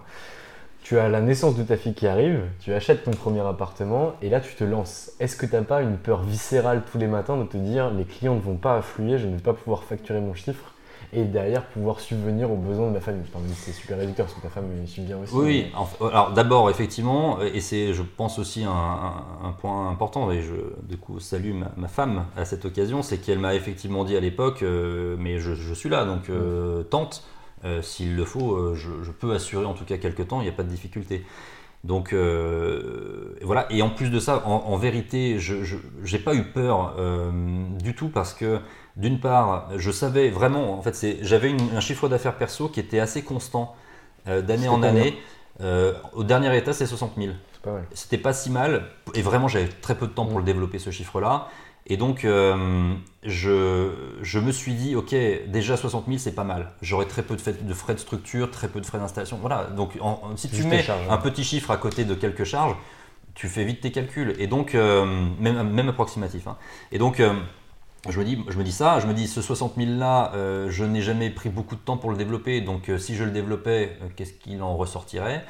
[0.82, 4.28] Tu as la naissance de ta fille qui arrive, tu achètes ton premier appartement et
[4.28, 5.12] là tu te lances.
[5.18, 8.04] Est-ce que tu n'as pas une peur viscérale tous les matins de te dire les
[8.04, 10.73] clients ne vont pas affluer, je ne vais pas pouvoir facturer mon chiffre?
[11.14, 13.22] Et derrière pouvoir subvenir aux besoins de ma famille.
[13.54, 15.34] c'est super réducteur parce que ta femme subvient aussi.
[15.34, 15.66] Oui,
[16.00, 21.20] alors d'abord, effectivement, et c'est, je pense aussi un, point important, et je du coup
[21.20, 25.38] salue ma, femme à cette occasion, c'est qu'elle m'a effectivement dit à l'époque, euh, mais
[25.38, 27.24] je, suis là, donc euh, tente,
[27.64, 30.54] euh, s'il le faut, je, peux assurer en tout cas quelques temps, il n'y a
[30.54, 31.24] pas de difficulté.
[31.84, 32.14] Donc
[33.42, 35.76] voilà, et en plus de ça, en, vérité, je
[36.10, 36.96] n'ai pas eu peur
[37.78, 38.58] du tout parce que
[38.96, 43.22] d'une part, je savais vraiment, en fait, j'avais un chiffre d'affaires perso qui était assez
[43.22, 43.74] constant
[44.28, 45.18] euh, d'année en année.
[45.60, 47.32] Euh, au dernier état, c'est 60 000.
[47.92, 50.90] C'était pas si mal, et vraiment, j'avais très peu de temps pour le développer ce
[50.90, 51.48] chiffre-là.
[51.86, 55.14] Et donc, euh, je, me suis dit, ok,
[55.48, 56.72] déjà 60 000, c'est pas mal.
[56.82, 59.38] J'aurais très peu de, frais de structure, très peu de frais d'installation.
[59.40, 59.98] Voilà, donc
[60.36, 62.76] si tu mets un petit chiffre à côté de quelques charges,
[63.34, 64.34] tu fais vite tes calculs.
[64.38, 66.46] Et donc, même, même approximatif.
[66.46, 66.56] Hein.
[66.92, 67.20] Et donc,
[68.10, 71.30] je me, dis, ça, je me dis ce 60 000 là, euh, je n'ai jamais
[71.30, 74.34] pris beaucoup de temps pour le développer, donc euh, si je le développais, euh, qu'est-ce
[74.34, 75.44] qu'il en ressortirait?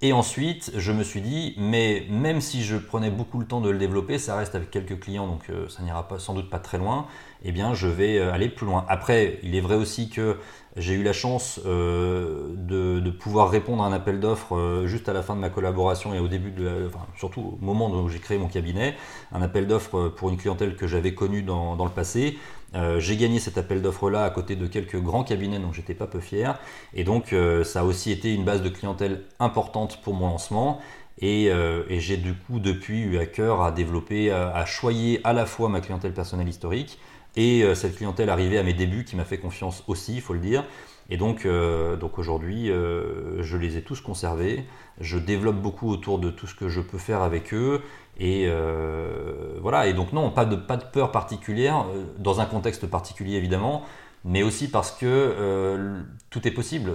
[0.00, 3.68] Et ensuite, je me suis dit, mais même si je prenais beaucoup le temps de
[3.68, 6.78] le développer, ça reste avec quelques clients, donc ça n'ira pas, sans doute pas très
[6.78, 7.08] loin,
[7.42, 8.86] eh bien je vais aller plus loin.
[8.88, 10.38] Après, il est vrai aussi que
[10.78, 15.12] j'ai eu la chance euh, de, pouvoir répondre à un appel d'offres euh, juste à
[15.12, 18.20] la fin de ma collaboration et au début de enfin, surtout au moment où j'ai
[18.20, 18.94] créé mon cabinet,
[19.32, 22.38] un appel d'offres pour une clientèle que j'avais connue dans, le passé.
[22.74, 26.06] Euh, j'ai gagné cet appel d'offres-là à côté de quelques grands cabinets, donc j'étais pas
[26.06, 26.58] peu fier.
[26.94, 30.80] Et donc ça a aussi été une base de clientèle importante pour mon lancement.
[31.20, 31.50] Et,
[31.88, 35.80] j'ai du coup depuis eu à cœur à développer, à, choyer à la fois ma
[35.80, 36.98] clientèle personnelle historique
[37.38, 40.40] et cette clientèle arrivée à mes débuts qui m'a fait confiance aussi, il faut le
[40.40, 40.64] dire.
[41.08, 44.64] Et donc, donc aujourd'hui, je les ai tous conservés.
[45.00, 47.80] Je développe beaucoup autour de tout ce que je peux faire avec eux.
[48.18, 52.46] Et euh, voilà, et donc non, pas de, pas de peur particulière, euh, dans un
[52.46, 53.84] contexte particulier évidemment,
[54.24, 56.92] mais aussi parce que euh, tout est possible.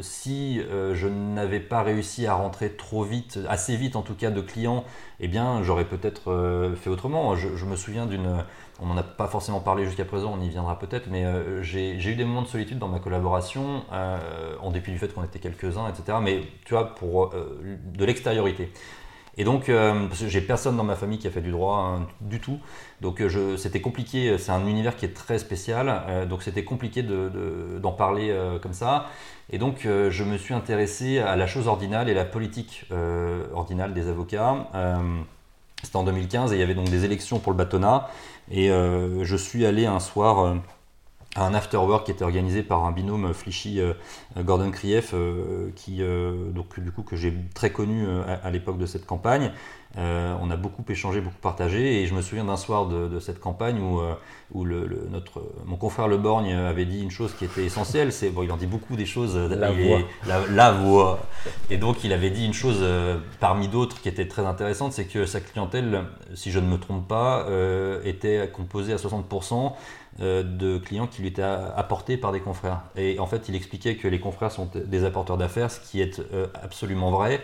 [0.00, 0.60] si
[0.94, 4.84] je n'avais pas réussi à rentrer trop vite, assez vite en tout cas, de clients,
[5.18, 7.34] eh bien j'aurais peut-être fait autrement.
[7.34, 8.44] Je, me souviens d'une,
[8.80, 11.24] on n'en a pas forcément parlé jusqu'à présent, on y viendra peut-être, mais
[11.62, 15.38] j'ai eu des moments de solitude dans ma collaboration, en dépit du fait qu'on était
[15.38, 16.18] quelques-uns, etc.
[16.20, 18.72] Mais tu vois, pour de l'extériorité.
[19.38, 21.78] Et donc, euh, parce que j'ai personne dans ma famille qui a fait du droit
[21.78, 22.58] hein, du tout,
[23.00, 24.36] donc euh, c'était compliqué.
[24.36, 29.06] C'est un univers qui est très spécial, euh, donc c'était compliqué d'en parler comme ça.
[29.50, 32.86] Et donc, je me suis intéressé à la chose ordinale et la politique
[33.52, 34.68] ordinale des avocats.
[35.82, 38.08] C'était en 2015 et il y avait donc des élections pour le bâtonnat.
[38.50, 40.56] Et je suis allé un soir
[41.36, 43.94] un afterwork qui était organisé par un binôme Flichy euh,
[44.38, 48.06] Gordon Krief euh, qui euh, donc du coup que j'ai très connu
[48.42, 49.52] à, l'époque de cette campagne.
[49.96, 53.78] On a beaucoup échangé beaucoup partagé et je me souviens d'un soir de, cette campagne
[53.78, 54.00] où,
[54.52, 58.30] où le, notre mon confrère Le Borgne avait dit une chose qui était essentielle c'est
[58.30, 60.00] bon il en dit beaucoup des choses la voix.
[60.48, 61.18] La, voix.
[61.68, 62.82] Et donc il avait dit une chose
[63.38, 66.04] parmi d'autres qui était très intéressante c'est que sa clientèle
[66.34, 67.46] si je ne me trompe pas
[68.04, 72.82] était composée à 60% euh, de clients qui lui étaient apportés par des confrères.
[72.96, 76.20] Et en fait, il expliquait que les confrères sont des apporteurs d'affaires, ce qui est
[76.32, 77.42] euh, absolument vrai.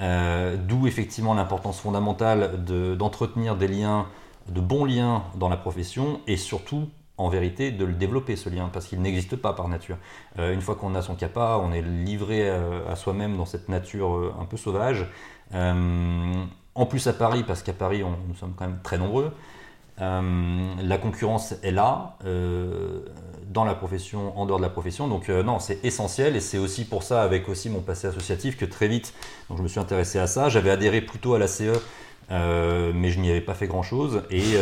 [0.00, 2.64] Euh, d'où effectivement l'importance fondamentale
[2.96, 4.06] d'entretenir des liens,
[4.48, 6.88] de bons liens dans la profession et surtout
[7.18, 9.98] en vérité de le développer ce lien parce qu'il n'existe pas par nature.
[10.38, 14.46] une fois qu'on a son capa, on est livré à soi-même dans cette nature un
[14.46, 15.06] peu sauvage.
[15.52, 19.30] en plus à Paris, parce qu'à Paris nous sommes quand même très nombreux, euh,
[20.00, 23.00] la concurrence est là, euh,
[23.48, 25.08] dans la profession, en dehors de la profession.
[25.08, 28.56] Donc euh, non, c'est essentiel et c'est aussi pour ça, avec aussi mon passé associatif,
[28.56, 29.12] que très vite,
[29.48, 30.48] donc je me suis intéressé à ça.
[30.48, 31.72] J'avais adhéré plutôt à la CE,
[32.30, 34.22] mais je n'y avais pas fait grand chose.
[34.30, 34.56] Et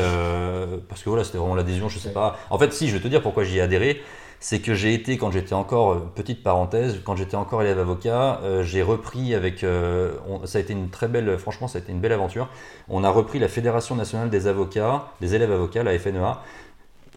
[0.88, 2.38] parce que voilà, c'était vraiment l'adhésion, je sais pas.
[2.50, 4.02] En fait, si, je vais te dire pourquoi j'y ai adhéré
[4.40, 8.40] c'est que j'ai été, quand j'étais encore, euh, petite parenthèse, quand j'étais encore élève avocat,
[8.44, 10.12] euh, j'ai repris avec, euh,
[10.44, 12.48] ça a été une très belle, franchement, ça a été une belle aventure.
[12.88, 16.40] On a repris la Fédération nationale des avocats, des élèves avocats, la FNEA.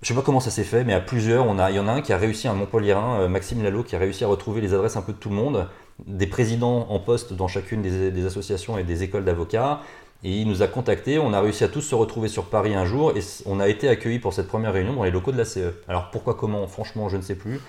[0.01, 1.87] Je sais pas comment ça s'est fait, mais à plusieurs, on a, il y en
[1.87, 4.73] a un qui a réussi, un Montpellierin, Maxime Lalo, qui a réussi à retrouver les
[4.73, 5.67] adresses un peu de tout le monde,
[6.07, 9.81] des présidents en poste dans chacune des associations et des écoles d'avocats,
[10.23, 12.85] et il nous a contactés, on a réussi à tous se retrouver sur Paris un
[12.85, 15.45] jour et on a été accueillis pour cette première réunion dans les locaux de la
[15.45, 15.73] CE.
[15.87, 17.59] Alors pourquoi, comment, franchement, je ne sais plus.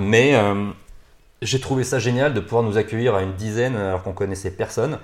[0.00, 0.70] Mais euh,
[1.42, 4.98] j'ai trouvé ça génial de pouvoir nous accueillir à une dizaine alors qu'on connaissait personne.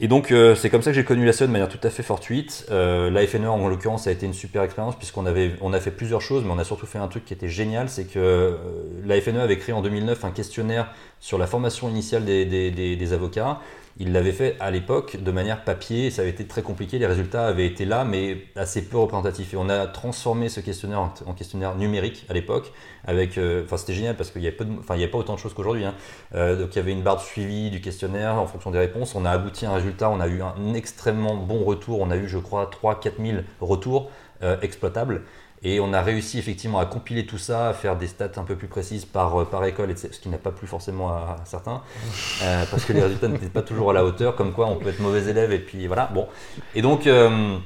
[0.00, 1.90] Et donc euh, c'est comme ça que j'ai connu la CE de manière tout à
[1.90, 2.66] fait fortuite.
[2.70, 5.92] Euh, la FNE en l'occurrence a été une super expérience puisqu'on avait on a fait
[5.92, 8.56] plusieurs choses, mais on a surtout fait un truc qui était génial, c'est que
[9.04, 13.60] la FNE avait créé en 2009 un questionnaire sur la formation initiale des, des avocats
[13.98, 17.46] il l'avait fait à l'époque de manière papier, ça avait été très compliqué, les résultats
[17.46, 19.54] avaient été là, mais assez peu représentatifs.
[19.54, 22.72] Et on a transformé ce questionnaire en, questionnaire numérique à l'époque,
[23.08, 25.84] euh, enfin c'était génial parce qu'il n'y avait, avait, pas autant de choses qu'aujourd'hui.
[25.84, 25.94] Hein.
[26.34, 29.14] Euh, donc il y avait une barre de suivi du questionnaire en fonction des réponses.
[29.14, 32.00] On a abouti à un résultat, on a eu un extrêmement bon retour.
[32.00, 34.10] On a eu, je crois, 3-4 000 retours
[34.42, 35.22] euh, exploitables.
[35.64, 38.54] Et on a réussi effectivement à compiler tout ça, à faire des stats un peu
[38.54, 41.82] plus précises par, euh, par école, ce qui n'a pas plu forcément à, certains,
[42.42, 44.90] euh, parce que les résultats n'étaient pas toujours à la hauteur, comme quoi on peut
[44.90, 46.10] être mauvais élève et puis voilà.
[46.12, 46.28] Bon.
[46.74, 47.56] Et donc, euh,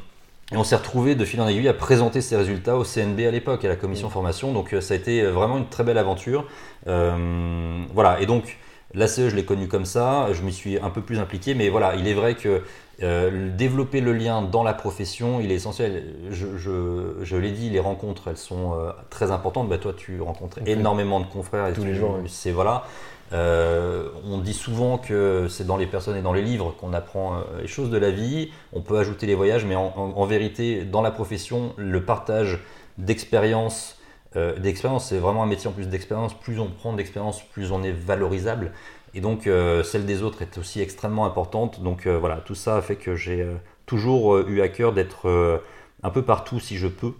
[0.53, 3.64] on s'est retrouvé de fil en aiguille à présenter ces résultats au CNB à l'époque,
[3.64, 4.53] à la commission formation.
[4.53, 6.46] Donc ça a été vraiment une très belle aventure.
[6.86, 8.20] voilà.
[8.20, 8.57] Et donc,
[8.94, 11.94] L'ACE, je l'ai connu comme ça, je m'y suis un peu plus impliqué, mais voilà,
[11.96, 12.62] il est vrai que
[13.01, 16.03] euh, développer le lien dans la profession, il est essentiel.
[16.30, 19.68] Je, l'ai dit, les rencontres, elles sont euh, très importantes.
[19.68, 21.68] Bah, toi, tu rencontres énormément de confrères.
[21.68, 22.18] Et Tous les jours.
[22.26, 22.84] C'est voilà.
[23.32, 27.42] Euh, on dit souvent que c'est dans les personnes et dans les livres qu'on apprend
[27.61, 28.51] les choses de la vie.
[28.72, 32.59] On peut ajouter les voyages, mais en, vérité, dans la profession, le partage
[32.96, 33.94] d'expériences
[34.59, 36.34] d'expérience, c'est vraiment un métier en plus d'expérience.
[36.34, 38.72] Plus on prend d'expérience, plus on est valorisable.
[39.18, 41.82] Et donc euh, celle des autres est aussi extrêmement importante.
[41.82, 43.54] Donc euh, voilà, tout ça fait que j'ai euh,
[43.84, 45.60] toujours eu à cœur d'être
[46.04, 47.14] un peu partout si je peux.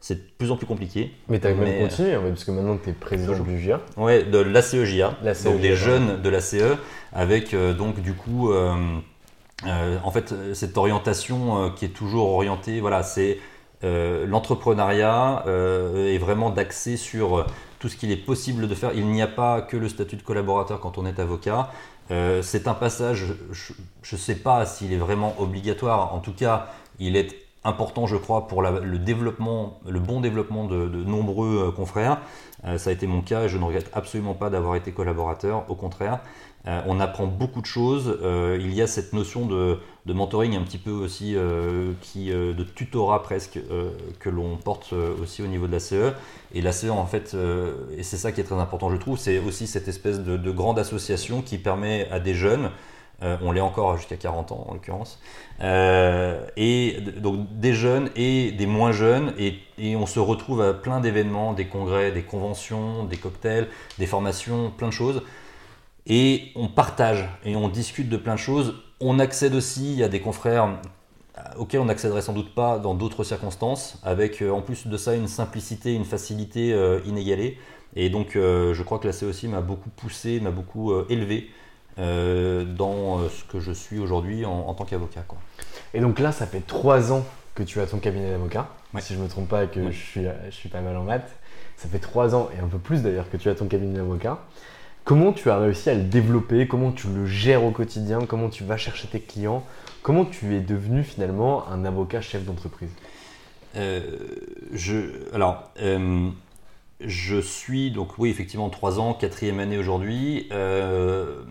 [0.00, 1.12] C'est de plus en plus compliqué.
[1.28, 3.82] Mais tu as même continué, hein, parce que maintenant tu es président du GIA.
[3.98, 6.78] Oui, de l'ACEGIA, donc des jeunes de l'ACE,
[7.12, 13.38] avec donc du coup, en fait, cette orientation qui est toujours orientée, voilà, c'est
[13.82, 17.44] l'entrepreneuriat est vraiment d'axer sur
[17.82, 18.92] tout ce qu'il est possible de faire.
[18.94, 21.68] Il n'y a pas que le statut de collaborateur quand on est avocat.
[22.42, 26.68] c'est un passage, je ne sais pas s'il est vraiment obligatoire, en tout cas,
[27.00, 32.20] il est important, je crois, pour le développement, le bon développement de, nombreux confrères.
[32.76, 35.74] ça a été mon cas et je ne regrette absolument pas d'avoir été collaborateur, au
[35.74, 36.20] contraire.
[36.68, 38.18] Euh, on apprend beaucoup de choses.
[38.22, 42.62] Euh, il y a cette notion de, mentoring un petit peu aussi, euh, qui, de
[42.62, 43.58] tutorat presque,
[44.18, 46.12] que l'on porte aussi au niveau de la CE.
[46.54, 47.36] Et la CE, en fait,
[47.96, 50.78] et c'est ça qui est très important, je trouve, c'est aussi cette espèce de, grande
[50.78, 52.70] association qui permet à des jeunes,
[53.22, 55.20] on l'est encore jusqu'à 40 ans en l'occurrence,
[55.60, 61.00] et donc des jeunes et des moins jeunes, et, et on se retrouve à plein
[61.00, 65.22] d'événements, des congrès, des conventions, des cocktails, des formations, plein de choses
[66.06, 68.74] et on partage et on discute de plein de choses.
[69.00, 70.78] On accède aussi à des confrères
[71.56, 75.14] auxquels on n'accéderait sans doute pas dans d'autres circonstances, avec euh, en plus de ça
[75.14, 77.58] une simplicité, une facilité euh, inégalée.
[77.94, 81.50] Et donc euh, je crois que la COC m'a beaucoup poussé, m'a beaucoup élevé
[81.98, 85.26] dans ce que je suis aujourd'hui en, tant qu'avocat.
[85.92, 87.22] Et donc là, ça fait trois ans
[87.54, 89.98] que tu as ton cabinet d'avocat, si je ne me trompe pas et que je,
[89.98, 91.30] suis, je suis pas mal en maths.
[91.76, 94.38] Ça fait trois ans et un peu plus d'ailleurs que tu as ton cabinet d'avocat.
[95.04, 96.68] Comment tu as réussi à le développer?
[96.68, 98.20] Comment tu le gères au quotidien?
[98.26, 99.64] Comment tu vas chercher tes clients?
[100.02, 102.90] Comment tu es devenu finalement un avocat chef d'entreprise?
[103.76, 104.00] Euh,
[104.72, 106.28] je, Alors, euh,
[107.00, 110.48] je suis donc oui effectivement trois ans, quatrième année aujourd'hui.
[110.52, 111.42] Euh,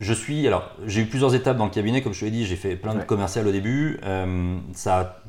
[0.00, 2.00] je suis alors j'ai eu plusieurs étapes dans le cabinet.
[2.00, 4.00] Comme je te l'ai dit j'ai fait plein de commercial au début.
[4.72, 5.22] Ça a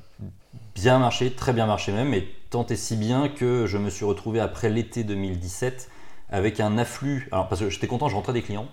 [0.82, 4.06] bien marché très bien marché même et tant et si bien que je me suis
[4.06, 5.90] retrouvé après l'été 2017
[6.30, 7.28] avec un afflux.
[7.32, 8.68] Alors, parce que j'étais content, je rentrais des clients.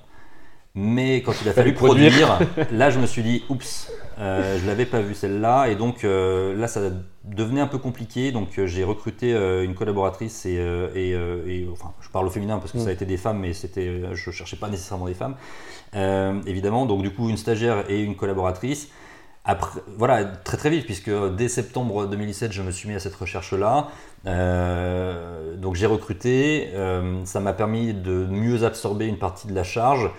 [0.79, 2.39] Mais quand il a fallu produire,
[2.71, 5.69] là je me suis dit, oups, euh, je l'avais pas vu celle-là.
[5.69, 6.83] Et donc euh, là ça
[7.25, 8.31] devenait un peu compliqué.
[8.31, 10.57] Donc euh, j'ai recruté une collaboratrice et,
[10.95, 12.95] et, enfin je parle au féminin parce que ça a mm.
[12.95, 15.37] été des femmes, mais c'était, je cherchais pas nécessairement des femmes.
[16.47, 18.91] évidemment, donc du coup une stagiaire et une collaboratrice.
[19.97, 23.89] Voilà, très très vite, puisque dès septembre 2017, je me suis mis à cette recherche-là.
[24.27, 29.63] Euh, donc j'ai recruté, euh, ça m'a permis de mieux absorber une partie de la
[29.63, 30.11] charge,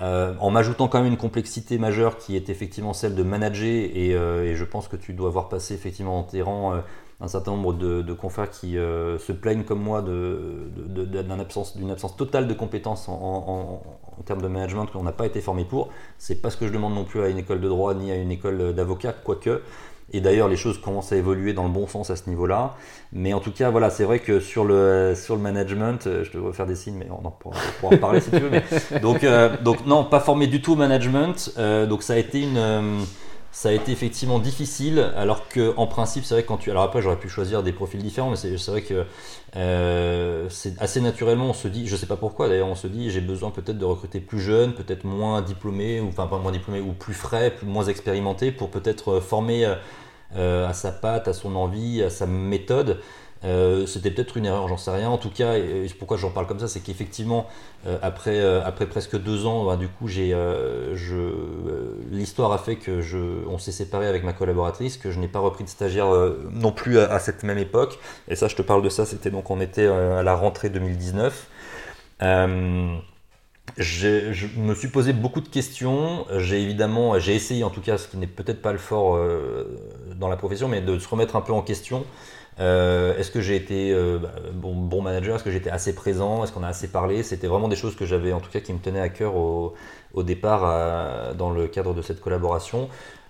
[0.00, 4.12] euh, en m'ajoutant quand même une complexité majeure qui est effectivement celle de manager, et,
[4.54, 6.72] je pense que tu dois voir passer effectivement en tes rangs
[7.22, 12.54] un certain nombre de, confrères qui se plaignent comme moi d'une absence, absence, totale de
[12.54, 13.82] compétences en,
[14.22, 15.88] termes de management qu'on n'a pas été formé pour.
[16.18, 18.16] C'est pas ce que je demande non plus à une école de droit ni à
[18.16, 19.62] une école d'avocat, quoique.
[20.12, 22.74] Et d'ailleurs, les choses commencent à évoluer dans le bon sens à ce niveau-là.
[23.12, 26.32] Mais en tout cas, voilà, c'est vrai que sur le, sur le management, euh, je
[26.32, 28.50] devrais faire des signes, mais on, en pourra, en parler si tu veux.
[29.00, 31.52] donc, euh, donc, non, pas formé du tout au management.
[31.88, 33.04] donc, ça a été une
[33.52, 36.70] ça a été effectivement difficile, alors que en principe, c'est vrai que quand tu.
[36.70, 39.04] Alors après, j'aurais pu choisir des profils différents, mais c'est vrai que
[39.56, 43.10] euh, c'est assez naturellement, on se dit, je sais pas pourquoi d'ailleurs, on se dit,
[43.10, 46.80] j'ai besoin peut-être de recruter plus jeunes, peut-être moins diplômés, ou enfin pas moins diplômés,
[46.80, 49.74] ou plus frais, plus, moins expérimentés, pour peut-être former
[50.36, 53.00] euh, à sa patte, à son envie, à sa méthode.
[53.42, 55.08] Euh, c'était peut-être une erreur, j'en sais rien.
[55.08, 57.46] En tout cas, et pourquoi j'en parle comme ça, c'est qu'effectivement,
[57.86, 60.36] euh, après, euh, après presque deux ans, bah, du coup, j'ai,
[62.10, 63.18] l'histoire a fait que je,
[63.48, 66.08] on s'est séparé avec ma collaboratrice, que je n'ai pas repris de stagiaire
[66.52, 67.98] non plus à, cette même époque.
[68.28, 71.46] Et ça, je te parle de ça, c'était donc on était à la rentrée 2019.
[73.78, 76.26] je me suis posé beaucoup de questions.
[76.36, 79.18] J'ai évidemment, j'ai essayé en tout cas, ce qui n'est peut-être pas le fort
[80.16, 82.04] dans la profession, mais de se remettre un peu en question.
[82.60, 85.36] Euh, est-ce que j'ai été euh, bah, bon, manager?
[85.36, 86.44] Est-ce que j'étais assez présent?
[86.44, 87.22] Est-ce qu'on a assez parlé?
[87.22, 89.74] C'était vraiment des choses que j'avais, en tout cas, qui me tenaient à cœur au,
[90.16, 92.88] départ dans le cadre de cette collaboration.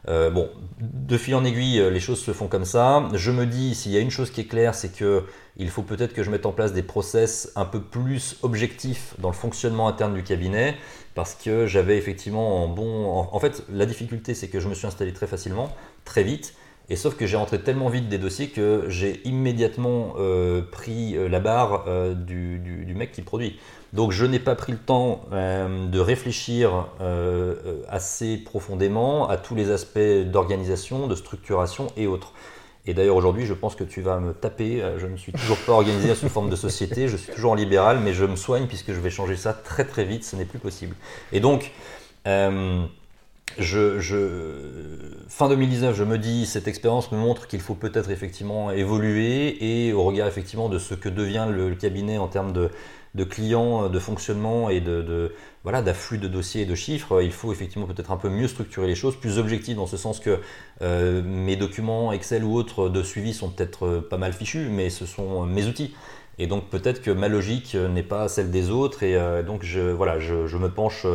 [0.09, 0.49] Euh, bon,
[0.81, 3.09] de fil en aiguille, les choses se font comme ça.
[3.12, 5.24] Je me dis, s'il y a une chose qui est claire, c'est que
[5.57, 9.28] il faut peut-être que je mette en place des process un peu plus objectifs dans
[9.28, 10.74] le fonctionnement interne du cabinet,
[11.14, 13.28] parce que j'avais effectivement en bon.
[13.31, 15.68] en fait, la difficulté, c'est que je me suis installé très facilement,
[16.05, 16.55] très vite,
[16.91, 21.28] et sauf que j'ai rentré tellement vite des dossiers que j'ai immédiatement euh, pris euh,
[21.28, 23.61] la barre euh, du, mec qui produit.
[23.93, 26.88] Donc je n'ai pas pris le temps de réfléchir
[27.88, 32.32] assez profondément à tous les aspects d'organisation, de structuration et autres.
[32.86, 34.82] Et d'ailleurs aujourd'hui, je pense que tu vas me taper.
[34.99, 37.09] Je ne suis toujours pas organisé sous forme de société.
[37.09, 39.84] Je suis toujours en libéral, mais je me soigne puisque je vais changer ça très
[39.84, 40.24] très vite.
[40.24, 40.95] Ce n'est plus possible.
[41.32, 41.72] Et donc
[43.59, 43.99] je,
[45.29, 49.93] fin 2019, je me dis, cette expérience me montre qu'il faut peut-être effectivement évoluer et
[49.93, 54.71] au regard effectivement de ce que devient le, cabinet en termes de, clients, de fonctionnement
[54.71, 55.33] et de,
[55.63, 58.87] voilà d'afflux de dossiers et de chiffres, il faut effectivement peut-être un peu mieux structurer
[58.87, 60.39] les choses, plus objectif dans ce sens que
[60.83, 65.07] euh, mes documents Excel ou autres de suivi sont peut-être pas mal fichus, mais ce
[65.07, 65.95] sont mes outils.
[66.41, 69.03] Et donc peut-être que ma logique n'est pas celle des autres.
[69.03, 71.07] Et donc je, voilà, je, me penche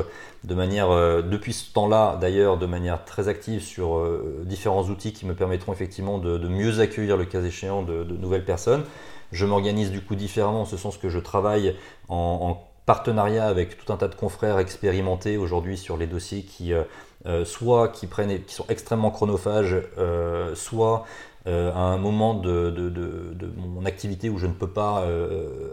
[0.44, 0.90] de manière,
[1.24, 4.08] depuis ce temps-là d'ailleurs, de manière très active sur
[4.44, 8.84] différents outils qui me permettront effectivement de, mieux accueillir le cas échéant de, nouvelles personnes.
[9.32, 11.76] Je m'organise du coup différemment en ce sens que je travaille
[12.08, 16.84] en, partenariat avec tout un tas de confrères expérimentés aujourd'hui sur les dossiers qui euh,
[17.26, 18.08] euh, soit qui
[18.48, 21.06] sont extrêmement chronophages, euh, soit
[21.46, 22.74] à un moment de,
[23.58, 25.08] mon activité où je ne peux pas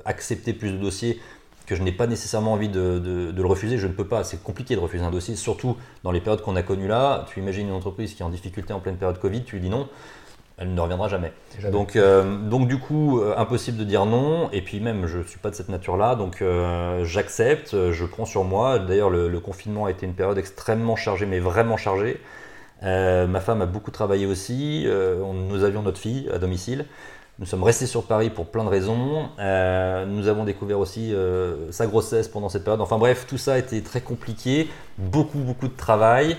[0.05, 1.21] accepter plus de dossiers
[1.67, 4.25] que je n'ai pas nécessairement envie de, le refuser, je ne peux pas.
[4.25, 7.25] C'est compliqué de refuser un dossier, surtout dans les périodes qu'on a connues là.
[7.33, 9.71] Tu imagines une entreprise qui est en difficulté en pleine période Covid, tu lui dis
[9.71, 9.89] non
[10.59, 11.33] elle ne reviendra jamais.
[11.71, 14.51] Donc, euh, donc du coup, euh, impossible de dire non.
[14.53, 18.27] Et puis même, je ne suis pas de cette nature-là, donc euh, j'accepte, je prends
[18.27, 18.79] sur moi.
[18.79, 22.21] D'ailleurs, le, confinement a été une période extrêmement chargée, mais vraiment chargée.
[22.83, 24.87] Ma femme a beaucoup travaillé aussi.
[24.87, 26.87] nous avions notre fille à domicile.
[27.39, 29.29] Nous sommes restés sur Paris pour plein de raisons.
[29.39, 31.15] nous avons découvert aussi
[31.71, 32.81] sa grossesse pendant cette période.
[32.81, 34.69] Enfin bref, tout ça a été très compliqué.
[34.99, 36.37] Beaucoup, beaucoup de travail.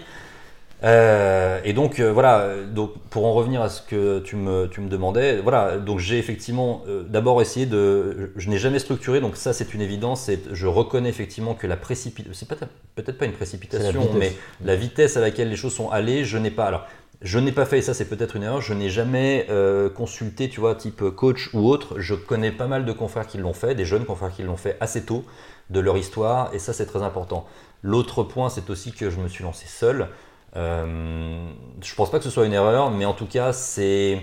[0.84, 4.82] Euh, et donc euh, voilà, donc pour en revenir à ce que tu me, tu
[4.82, 9.38] me demandais, voilà, donc j'ai effectivement euh, d'abord essayé de, je, n'ai jamais structuré, donc
[9.38, 13.32] ça c'est une évidence, je reconnais effectivement que la précipitation, c'est peut-être peut-être pas une
[13.32, 16.66] précipitation, mais la vitesse à laquelle les choses sont allées, je n'ai pas.
[16.66, 16.86] Alors,
[17.22, 19.48] je n'ai pas fait, et ça c'est peut-être une erreur, je n'ai jamais
[19.96, 22.02] consulté, tu vois, type coach ou autre.
[22.02, 24.76] Je connais pas mal de confrères qui l'ont fait, des jeunes confrères qui l'ont fait
[24.82, 25.24] assez tôt
[25.70, 27.48] de leur histoire, et ça c'est très important.
[27.82, 30.10] L'autre point, c'est aussi que je me suis lancé seul.
[30.56, 31.47] Euh,
[31.82, 34.22] je pense pas que ce soit une erreur, mais en tout cas, c'est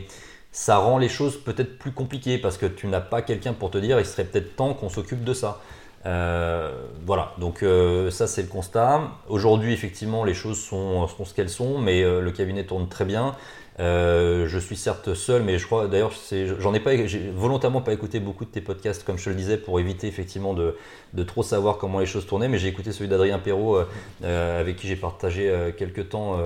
[0.53, 3.78] ça rend les choses peut-être plus compliquées parce que tu n'as pas quelqu'un pour te
[3.78, 5.61] dire il serait peut-être temps qu'on s'occupe de ça.
[6.07, 6.72] Euh,
[7.07, 9.03] voilà, donc euh, ça c'est le constat.
[9.28, 13.37] Aujourd'hui, effectivement, les choses sont, sont ce qu'elles sont, mais le cabinet tourne très bien.
[13.81, 16.12] Euh, je suis certes seul, mais je crois d'ailleurs,
[16.59, 19.37] j'en ai pas, j'ai volontairement pas écouté beaucoup de tes podcasts, comme je te le
[19.37, 20.76] disais, pour éviter effectivement de,
[21.14, 22.49] de trop savoir comment les choses tournaient.
[22.49, 23.85] Mais j'ai écouté celui d'Adrien Perrault, euh,
[24.22, 26.39] euh, avec qui j'ai partagé quelques temps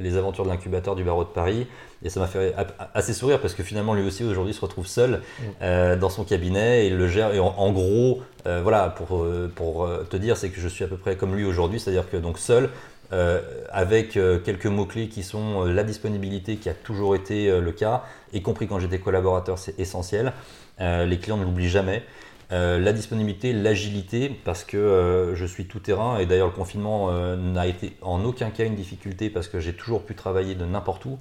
[0.00, 1.66] les aventures de l'incubateur du barreau de Paris,
[2.04, 2.54] et ça m'a fait
[2.94, 5.96] assez sourire parce que finalement lui aussi aujourd'hui se retrouve seul mm.
[5.96, 7.34] dans son cabinet et il le gère.
[7.34, 9.26] Et en, gros, voilà, pour,
[9.56, 12.16] pour te dire, c'est que je suis à peu près comme lui aujourd'hui, c'est-à-dire que
[12.16, 12.70] donc seul.
[13.10, 13.40] Euh,
[13.70, 18.04] avec euh, quelques mots-clés qui sont euh, la disponibilité qui a toujours été le cas,
[18.34, 20.32] y compris quand j'étais collaborateur, c'est essentiel.
[20.78, 22.02] les clients ne l'oublient jamais.
[22.50, 27.96] la disponibilité, l'agilité, parce que je suis tout terrain et d'ailleurs le confinement n'a été
[28.02, 31.18] en aucun cas une difficulté parce que j'ai toujours pu travailler de n'importe où.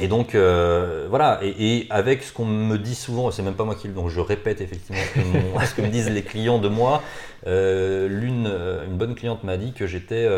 [0.00, 3.76] Et donc euh, voilà, et, avec ce qu'on me dit souvent, c'est même pas moi
[3.76, 5.00] qui le, donc je répète effectivement
[5.64, 7.02] ce que, me disent les clients de moi.
[7.46, 10.28] Euh, l'une, euh, une bonne cliente m'a dit que j'étais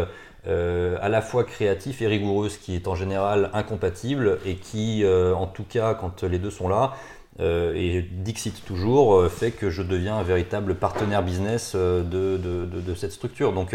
[0.46, 5.46] à la fois créatif et rigoureux, ce qui est en général incompatible et qui, en
[5.46, 6.94] tout cas, quand les deux sont là,
[7.40, 13.10] et Dixit toujours, fait que je deviens un véritable partenaire business de, de, de cette
[13.10, 13.52] structure.
[13.52, 13.74] Donc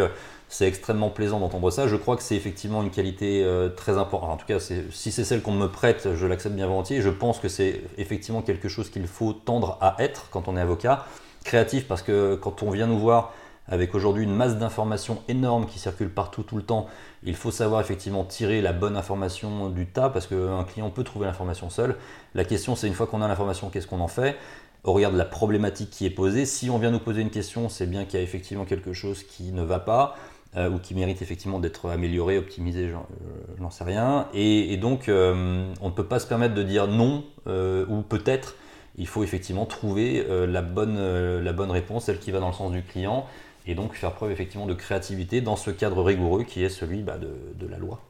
[0.51, 1.87] c'est extrêmement plaisant d'entendre ça.
[1.87, 4.31] Je crois que c'est effectivement une qualité euh, très importante.
[4.31, 7.01] En tout cas, si c'est celle qu'on me prête, je l'accepte bien volontiers.
[7.01, 10.61] Je pense que c'est effectivement quelque chose qu'il faut tendre à être quand on est
[10.61, 11.05] avocat.
[11.45, 13.33] Créatif parce que quand on vient nous voir
[13.69, 16.87] avec aujourd'hui une masse d'informations énorme qui circule partout tout le temps,
[17.23, 21.27] il faut savoir effectivement tirer la bonne information du tas parce qu'un client peut trouver
[21.27, 21.95] l'information seul.
[22.35, 24.35] La question c'est une fois qu'on a l'information, qu'est-ce qu'on en fait?
[24.83, 26.45] Au regard de la problématique qui est posée.
[26.45, 29.23] Si on vient nous poser une question, c'est bien qu'il y a effectivement quelque chose
[29.23, 30.17] qui ne va pas.
[30.57, 34.27] Euh, ou qui mérite effectivement d'être amélioré, optimisé, je n'en sais rien.
[34.33, 38.55] Et, donc, euh, on ne peut pas se permettre de dire non euh, ou peut-être.
[38.97, 40.99] Il faut effectivement trouver la, bonne,
[41.39, 43.25] la bonne réponse, celle qui va dans le sens du client,
[43.65, 47.17] et donc faire preuve effectivement de créativité dans ce cadre rigoureux qui est celui bah,
[47.17, 48.01] de, la loi.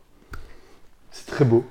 [1.12, 1.64] C'est très beau.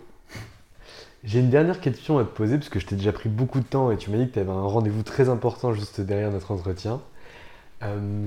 [1.24, 3.66] J'ai une dernière question à te poser, parce que je t'ai déjà pris beaucoup de
[3.66, 6.52] temps et tu m'as dit que tu avais un rendez-vous très important juste derrière notre
[6.52, 7.00] entretien.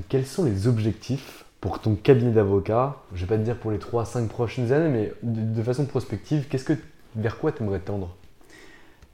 [0.09, 3.77] quels sont les objectifs pour ton cabinet d'avocat, je vais pas te dire pour les
[3.77, 6.73] 3-5 prochaines années, mais de, façon prospective, qu'est-ce que,
[7.15, 8.17] vers quoi tu aimerais tendre?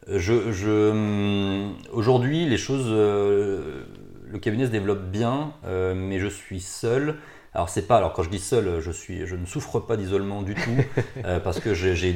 [0.08, 3.84] Je, je hum, Aujourd'hui, les choses, euh,
[4.32, 7.18] le cabinet se développe bien, euh, mais je suis seul.
[7.54, 10.42] Alors c'est pas, alors quand je dis seul, je suis, je ne souffre pas d'isolement
[10.42, 10.78] du tout,
[11.26, 12.14] euh, parce que j'ai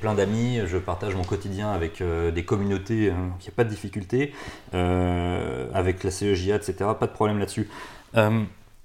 [0.00, 3.70] plein d'amis, je partage mon quotidien avec des communautés, hein, il n'y a pas de
[3.70, 4.34] difficulté,
[4.72, 6.74] avec la CEJA, etc.
[6.96, 7.68] Pas de problème là-dessus.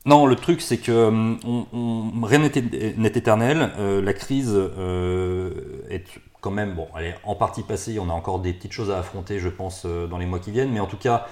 [0.05, 3.71] Non, le truc, c'est que euh, rien n'est éternel.
[3.77, 5.51] Euh, la crise euh,
[5.89, 6.05] est
[6.39, 7.99] quand même, bon, elle est en partie passée.
[7.99, 10.71] On a encore des petites choses à affronter, je pense, dans les mois qui viennent.
[10.71, 11.27] Mais en tout cas,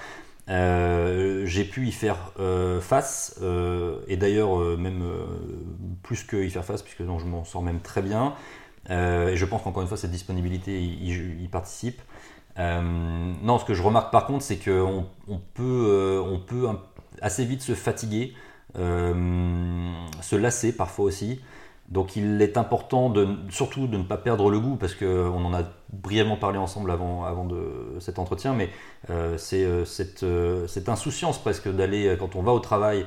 [0.48, 2.32] j'ai pu y faire
[2.82, 3.40] face.
[4.06, 5.02] et d'ailleurs, même
[6.02, 8.34] plus que y faire face, puisque je m'en sors même très bien.
[8.90, 12.02] et je pense qu'encore une fois, cette disponibilité y, participe.
[12.58, 16.68] non, ce que je remarque par contre, c'est qu'on on peut
[17.22, 18.34] assez vite se fatiguer,
[18.74, 21.40] se lasser parfois aussi.
[21.88, 25.54] Donc il est important de, surtout de ne pas perdre le goût, parce qu'on en
[25.54, 28.68] a brièvement parlé ensemble avant, avant de cet entretien, mais
[29.08, 33.06] euh, c'est euh, cette, euh, cette, insouciance presque d'aller quand on va au travail,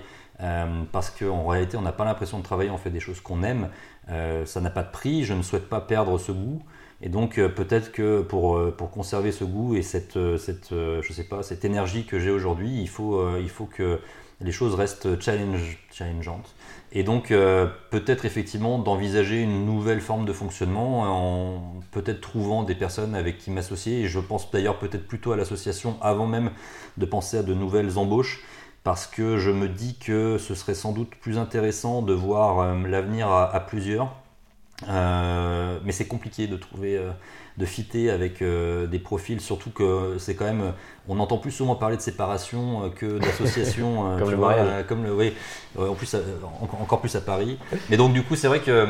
[0.91, 3.69] parce qu'en réalité on n'a pas l'impression de travailler, on fait des choses qu'on aime,
[4.07, 6.63] ça n'a pas de prix, je ne souhaite pas perdre ce goût.
[7.03, 11.43] Et donc peut-être que pour, pour conserver ce goût et cette, cette, je sais pas,
[11.43, 13.99] cette énergie que j'ai aujourd'hui, il faut, il faut que
[14.43, 16.55] les choses restent challenge, challengeantes.
[16.93, 22.75] Et donc euh, peut-être effectivement d'envisager une nouvelle forme de fonctionnement en peut-être trouvant des
[22.75, 24.01] personnes avec qui m'associer.
[24.01, 26.51] Et je pense d'ailleurs peut-être plutôt à l'association avant même
[26.97, 28.43] de penser à de nouvelles embauches.
[28.83, 32.87] Parce que je me dis que ce serait sans doute plus intéressant de voir euh,
[32.87, 34.15] l'avenir à, plusieurs.
[34.89, 36.99] Euh, mais c'est compliqué de trouver
[37.61, 40.73] de fitter avec euh, des profils, surtout que c'est quand même,
[41.07, 45.13] on entend plus souvent parler de séparation euh, que d'association, euh, comme, le comme le,
[45.13, 45.33] oui,
[45.77, 46.15] en plus
[46.81, 47.57] encore plus à Paris.
[47.89, 48.87] Mais donc du coup, c'est vrai que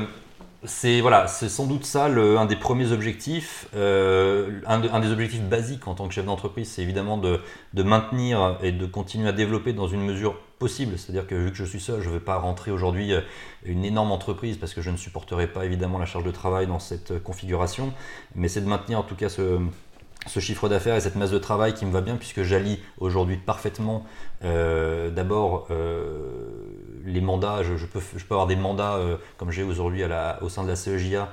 [0.64, 3.68] c'est voilà, c'est sans doute ça le, un des premiers objectifs.
[3.76, 7.42] un, un, des objectifs basiques en tant que chef d'entreprise, c'est évidemment de,
[7.74, 10.36] de, maintenir et de continuer à développer dans une mesure
[10.68, 13.22] C'est-à-dire que vu que je suis seul, je ne vais pas rentrer aujourd'hui euh,
[13.66, 16.80] une énorme entreprise parce que je ne supporterai pas évidemment la charge de travail dans
[16.80, 17.94] cette euh, configuration.
[18.36, 19.60] Mais c'est de maintenir en tout cas ce,
[20.40, 24.06] chiffre d'affaires et cette masse de travail qui me va bien puisque j'allie aujourd'hui parfaitement
[24.44, 25.68] euh, d'abord
[27.04, 29.00] les mandats, je, peux, je, peux, avoir des mandats
[29.38, 30.04] comme j'ai aujourd'hui
[30.42, 31.30] au sein de la CEJA.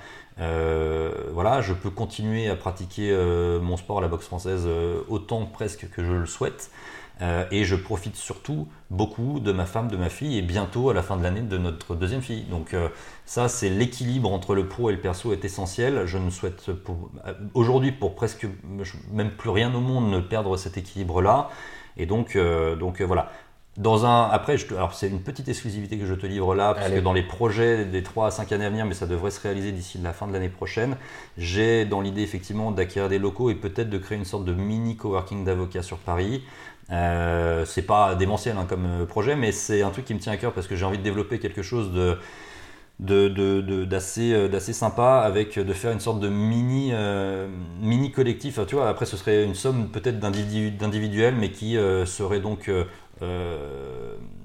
[1.34, 3.14] voilà, je peux continuer à pratiquer
[3.60, 4.66] mon sport à la boxe française
[5.08, 6.70] autant presque que je le souhaite.
[7.20, 10.94] Euh, et je profite surtout beaucoup de ma femme, de ma fille, et bientôt à
[10.94, 12.42] la fin de l'année de notre deuxième fille.
[12.44, 12.88] Donc euh,
[13.26, 16.06] ça, c'est l'équilibre entre le pro et le perso est essentiel.
[16.06, 16.70] Je ne souhaite
[17.54, 18.46] aujourd'hui pour presque
[19.12, 21.50] même plus rien au monde ne perdre cet équilibre-là.
[21.96, 23.32] Et donc, euh, donc voilà.
[23.76, 26.90] Dans un, après, je alors c'est une petite exclusivité que je te livre là, parce
[26.90, 29.40] que dans les projets des 3 à 5 années à venir, mais ça devrait se
[29.40, 30.96] réaliser d'ici la fin de l'année prochaine,
[31.36, 34.96] j'ai dans l'idée effectivement d'acquérir des locaux et peut-être de créer une sorte de mini
[34.96, 36.42] coworking d'avocats sur Paris,
[36.90, 40.32] euh, c'est pas démentiel hein, comme euh, projet, mais c'est un truc qui me tient
[40.32, 42.18] à cœur parce que j'ai envie de développer quelque chose de
[43.00, 46.92] d'assez sympa avec de faire une sorte de mini
[48.12, 48.58] collectif.
[48.58, 51.76] Après ce serait une somme peut-être d'individuels mais qui
[52.06, 52.68] serait donc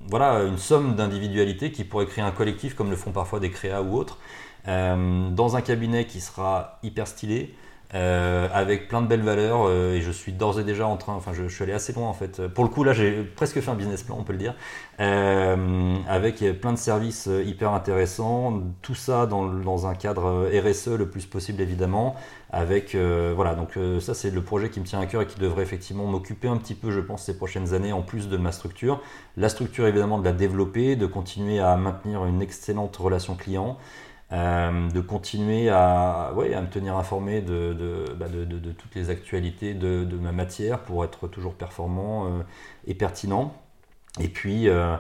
[0.07, 3.81] voilà une somme d'individualité qui pourrait créer un collectif comme le font parfois des créas
[3.81, 4.19] ou autres
[4.67, 7.55] dans un cabinet qui sera hyper stylé
[7.95, 11.13] euh, avec plein de belles valeurs euh, et je suis d'ores et déjà en train,
[11.13, 12.47] enfin je, suis allé assez loin en fait.
[12.47, 14.55] Pour le coup là j'ai presque fait un business plan on peut le dire,
[14.99, 21.07] euh, avec plein de services hyper intéressants, tout ça dans, dans, un cadre RSE le
[21.07, 22.15] plus possible évidemment,
[22.51, 25.63] avec voilà donc ça c'est le projet qui me tient à cœur et qui devrait
[25.63, 29.01] effectivement m'occuper un petit peu je pense ces prochaines années en plus de ma structure.
[29.37, 33.77] La structure évidemment de la développer, de continuer à maintenir une excellente relation client.
[34.32, 38.26] Euh, de continuer à, ouais, à me tenir informé de, de, bah,
[38.80, 42.30] toutes les actualités de, ma matière pour être toujours performant euh,
[42.88, 43.53] et pertinent.
[44.19, 44.95] Et puis, euh,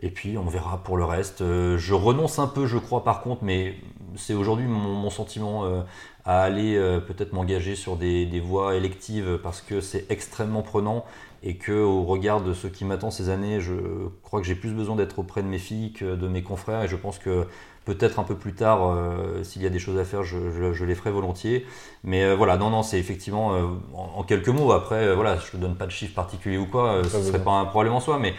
[0.00, 1.40] et puis on verra pour le reste.
[1.40, 3.74] je renonce un peu, je crois, par contre, mais
[4.16, 5.64] c'est aujourd'hui mon, sentiment
[6.24, 6.76] à aller
[7.06, 11.04] peut-être m'engager sur des, des, voies électives parce que c'est extrêmement prenant
[11.42, 13.74] et que au regard de ce qui m'attend ces années, je
[14.22, 16.88] crois que j'ai plus besoin d'être auprès de mes filles que de mes confrères et
[16.88, 17.46] je pense que
[17.88, 20.94] peut-être un peu plus tard, euh, s'il y a des choses à faire, je, les
[20.94, 21.64] ferai volontiers.
[22.04, 23.62] Mais euh, voilà, non, non, c'est effectivement euh,
[23.94, 24.72] en, quelques mots.
[24.72, 27.52] Après, voilà, je ne donne pas de chiffres particuliers ou quoi, ce ne serait pas
[27.52, 28.34] un problème en soi, mais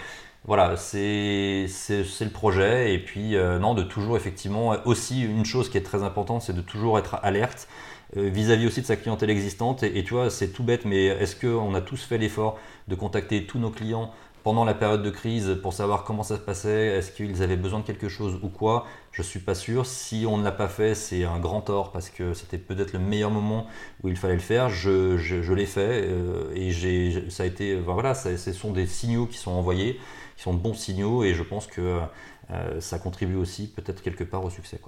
[0.45, 2.93] voilà, c'est le projet.
[2.93, 6.62] Et puis, non, de toujours effectivement, aussi une chose qui est très importante, c'est de
[6.62, 7.68] toujours être alerte
[8.16, 9.82] vis-à-vis aussi de sa clientèle existante.
[9.82, 12.93] Et, et tu vois, c'est tout bête, mais est-ce qu'on a tous fait l'effort de
[12.93, 14.12] contacter tous nos clients
[14.44, 17.80] pendant la période de crise pour savoir comment ça se passait, est-ce qu'ils avaient besoin
[17.80, 19.86] de quelque chose ou quoi, je suis pas sûr.
[19.86, 23.00] Si on ne l'a pas fait, c'est un grand tort parce que c'était peut-être le
[23.00, 23.68] meilleur moment
[24.04, 24.70] où il fallait le faire.
[24.70, 29.26] Je, je, l'ai fait euh, et j'ai, ça a été, voilà, ce sont des signaux
[29.26, 30.00] qui sont envoyés,
[30.36, 32.00] qui sont de bons signaux et je pense que
[32.52, 34.80] euh, ça contribue aussi peut-être quelque part au succès.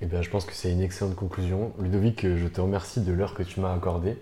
[0.00, 1.72] Eh bien, je pense que c'est une excellente conclusion.
[1.78, 4.16] Ludovic, je te remercie de l'heure que tu m'as accordée.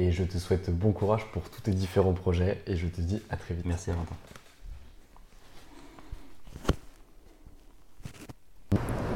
[0.00, 3.20] Et je te souhaite bon courage pour tous tes différents projets et je te dis
[3.30, 3.66] à très vite.
[3.66, 4.14] Merci Valentin.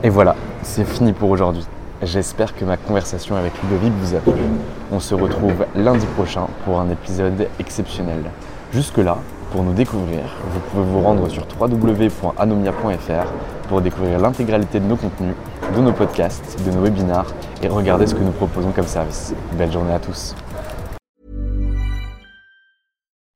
[0.02, 1.64] Et voilà, c'est fini pour aujourd'hui.
[2.02, 4.42] J'espère que ma conversation avec Ludovic vous a plu.
[4.90, 8.24] On se retrouve lundi prochain pour un épisode exceptionnel.
[8.72, 9.18] Jusque-là,
[9.52, 13.32] pour nous découvrir, vous pouvez vous rendre sur www.anomia.fr
[13.68, 15.36] pour découvrir l'intégralité de nos contenus,
[15.76, 19.32] de nos podcasts, de nos webinars et regarder ce que nous proposons comme service.
[19.52, 20.34] Belle journée à tous.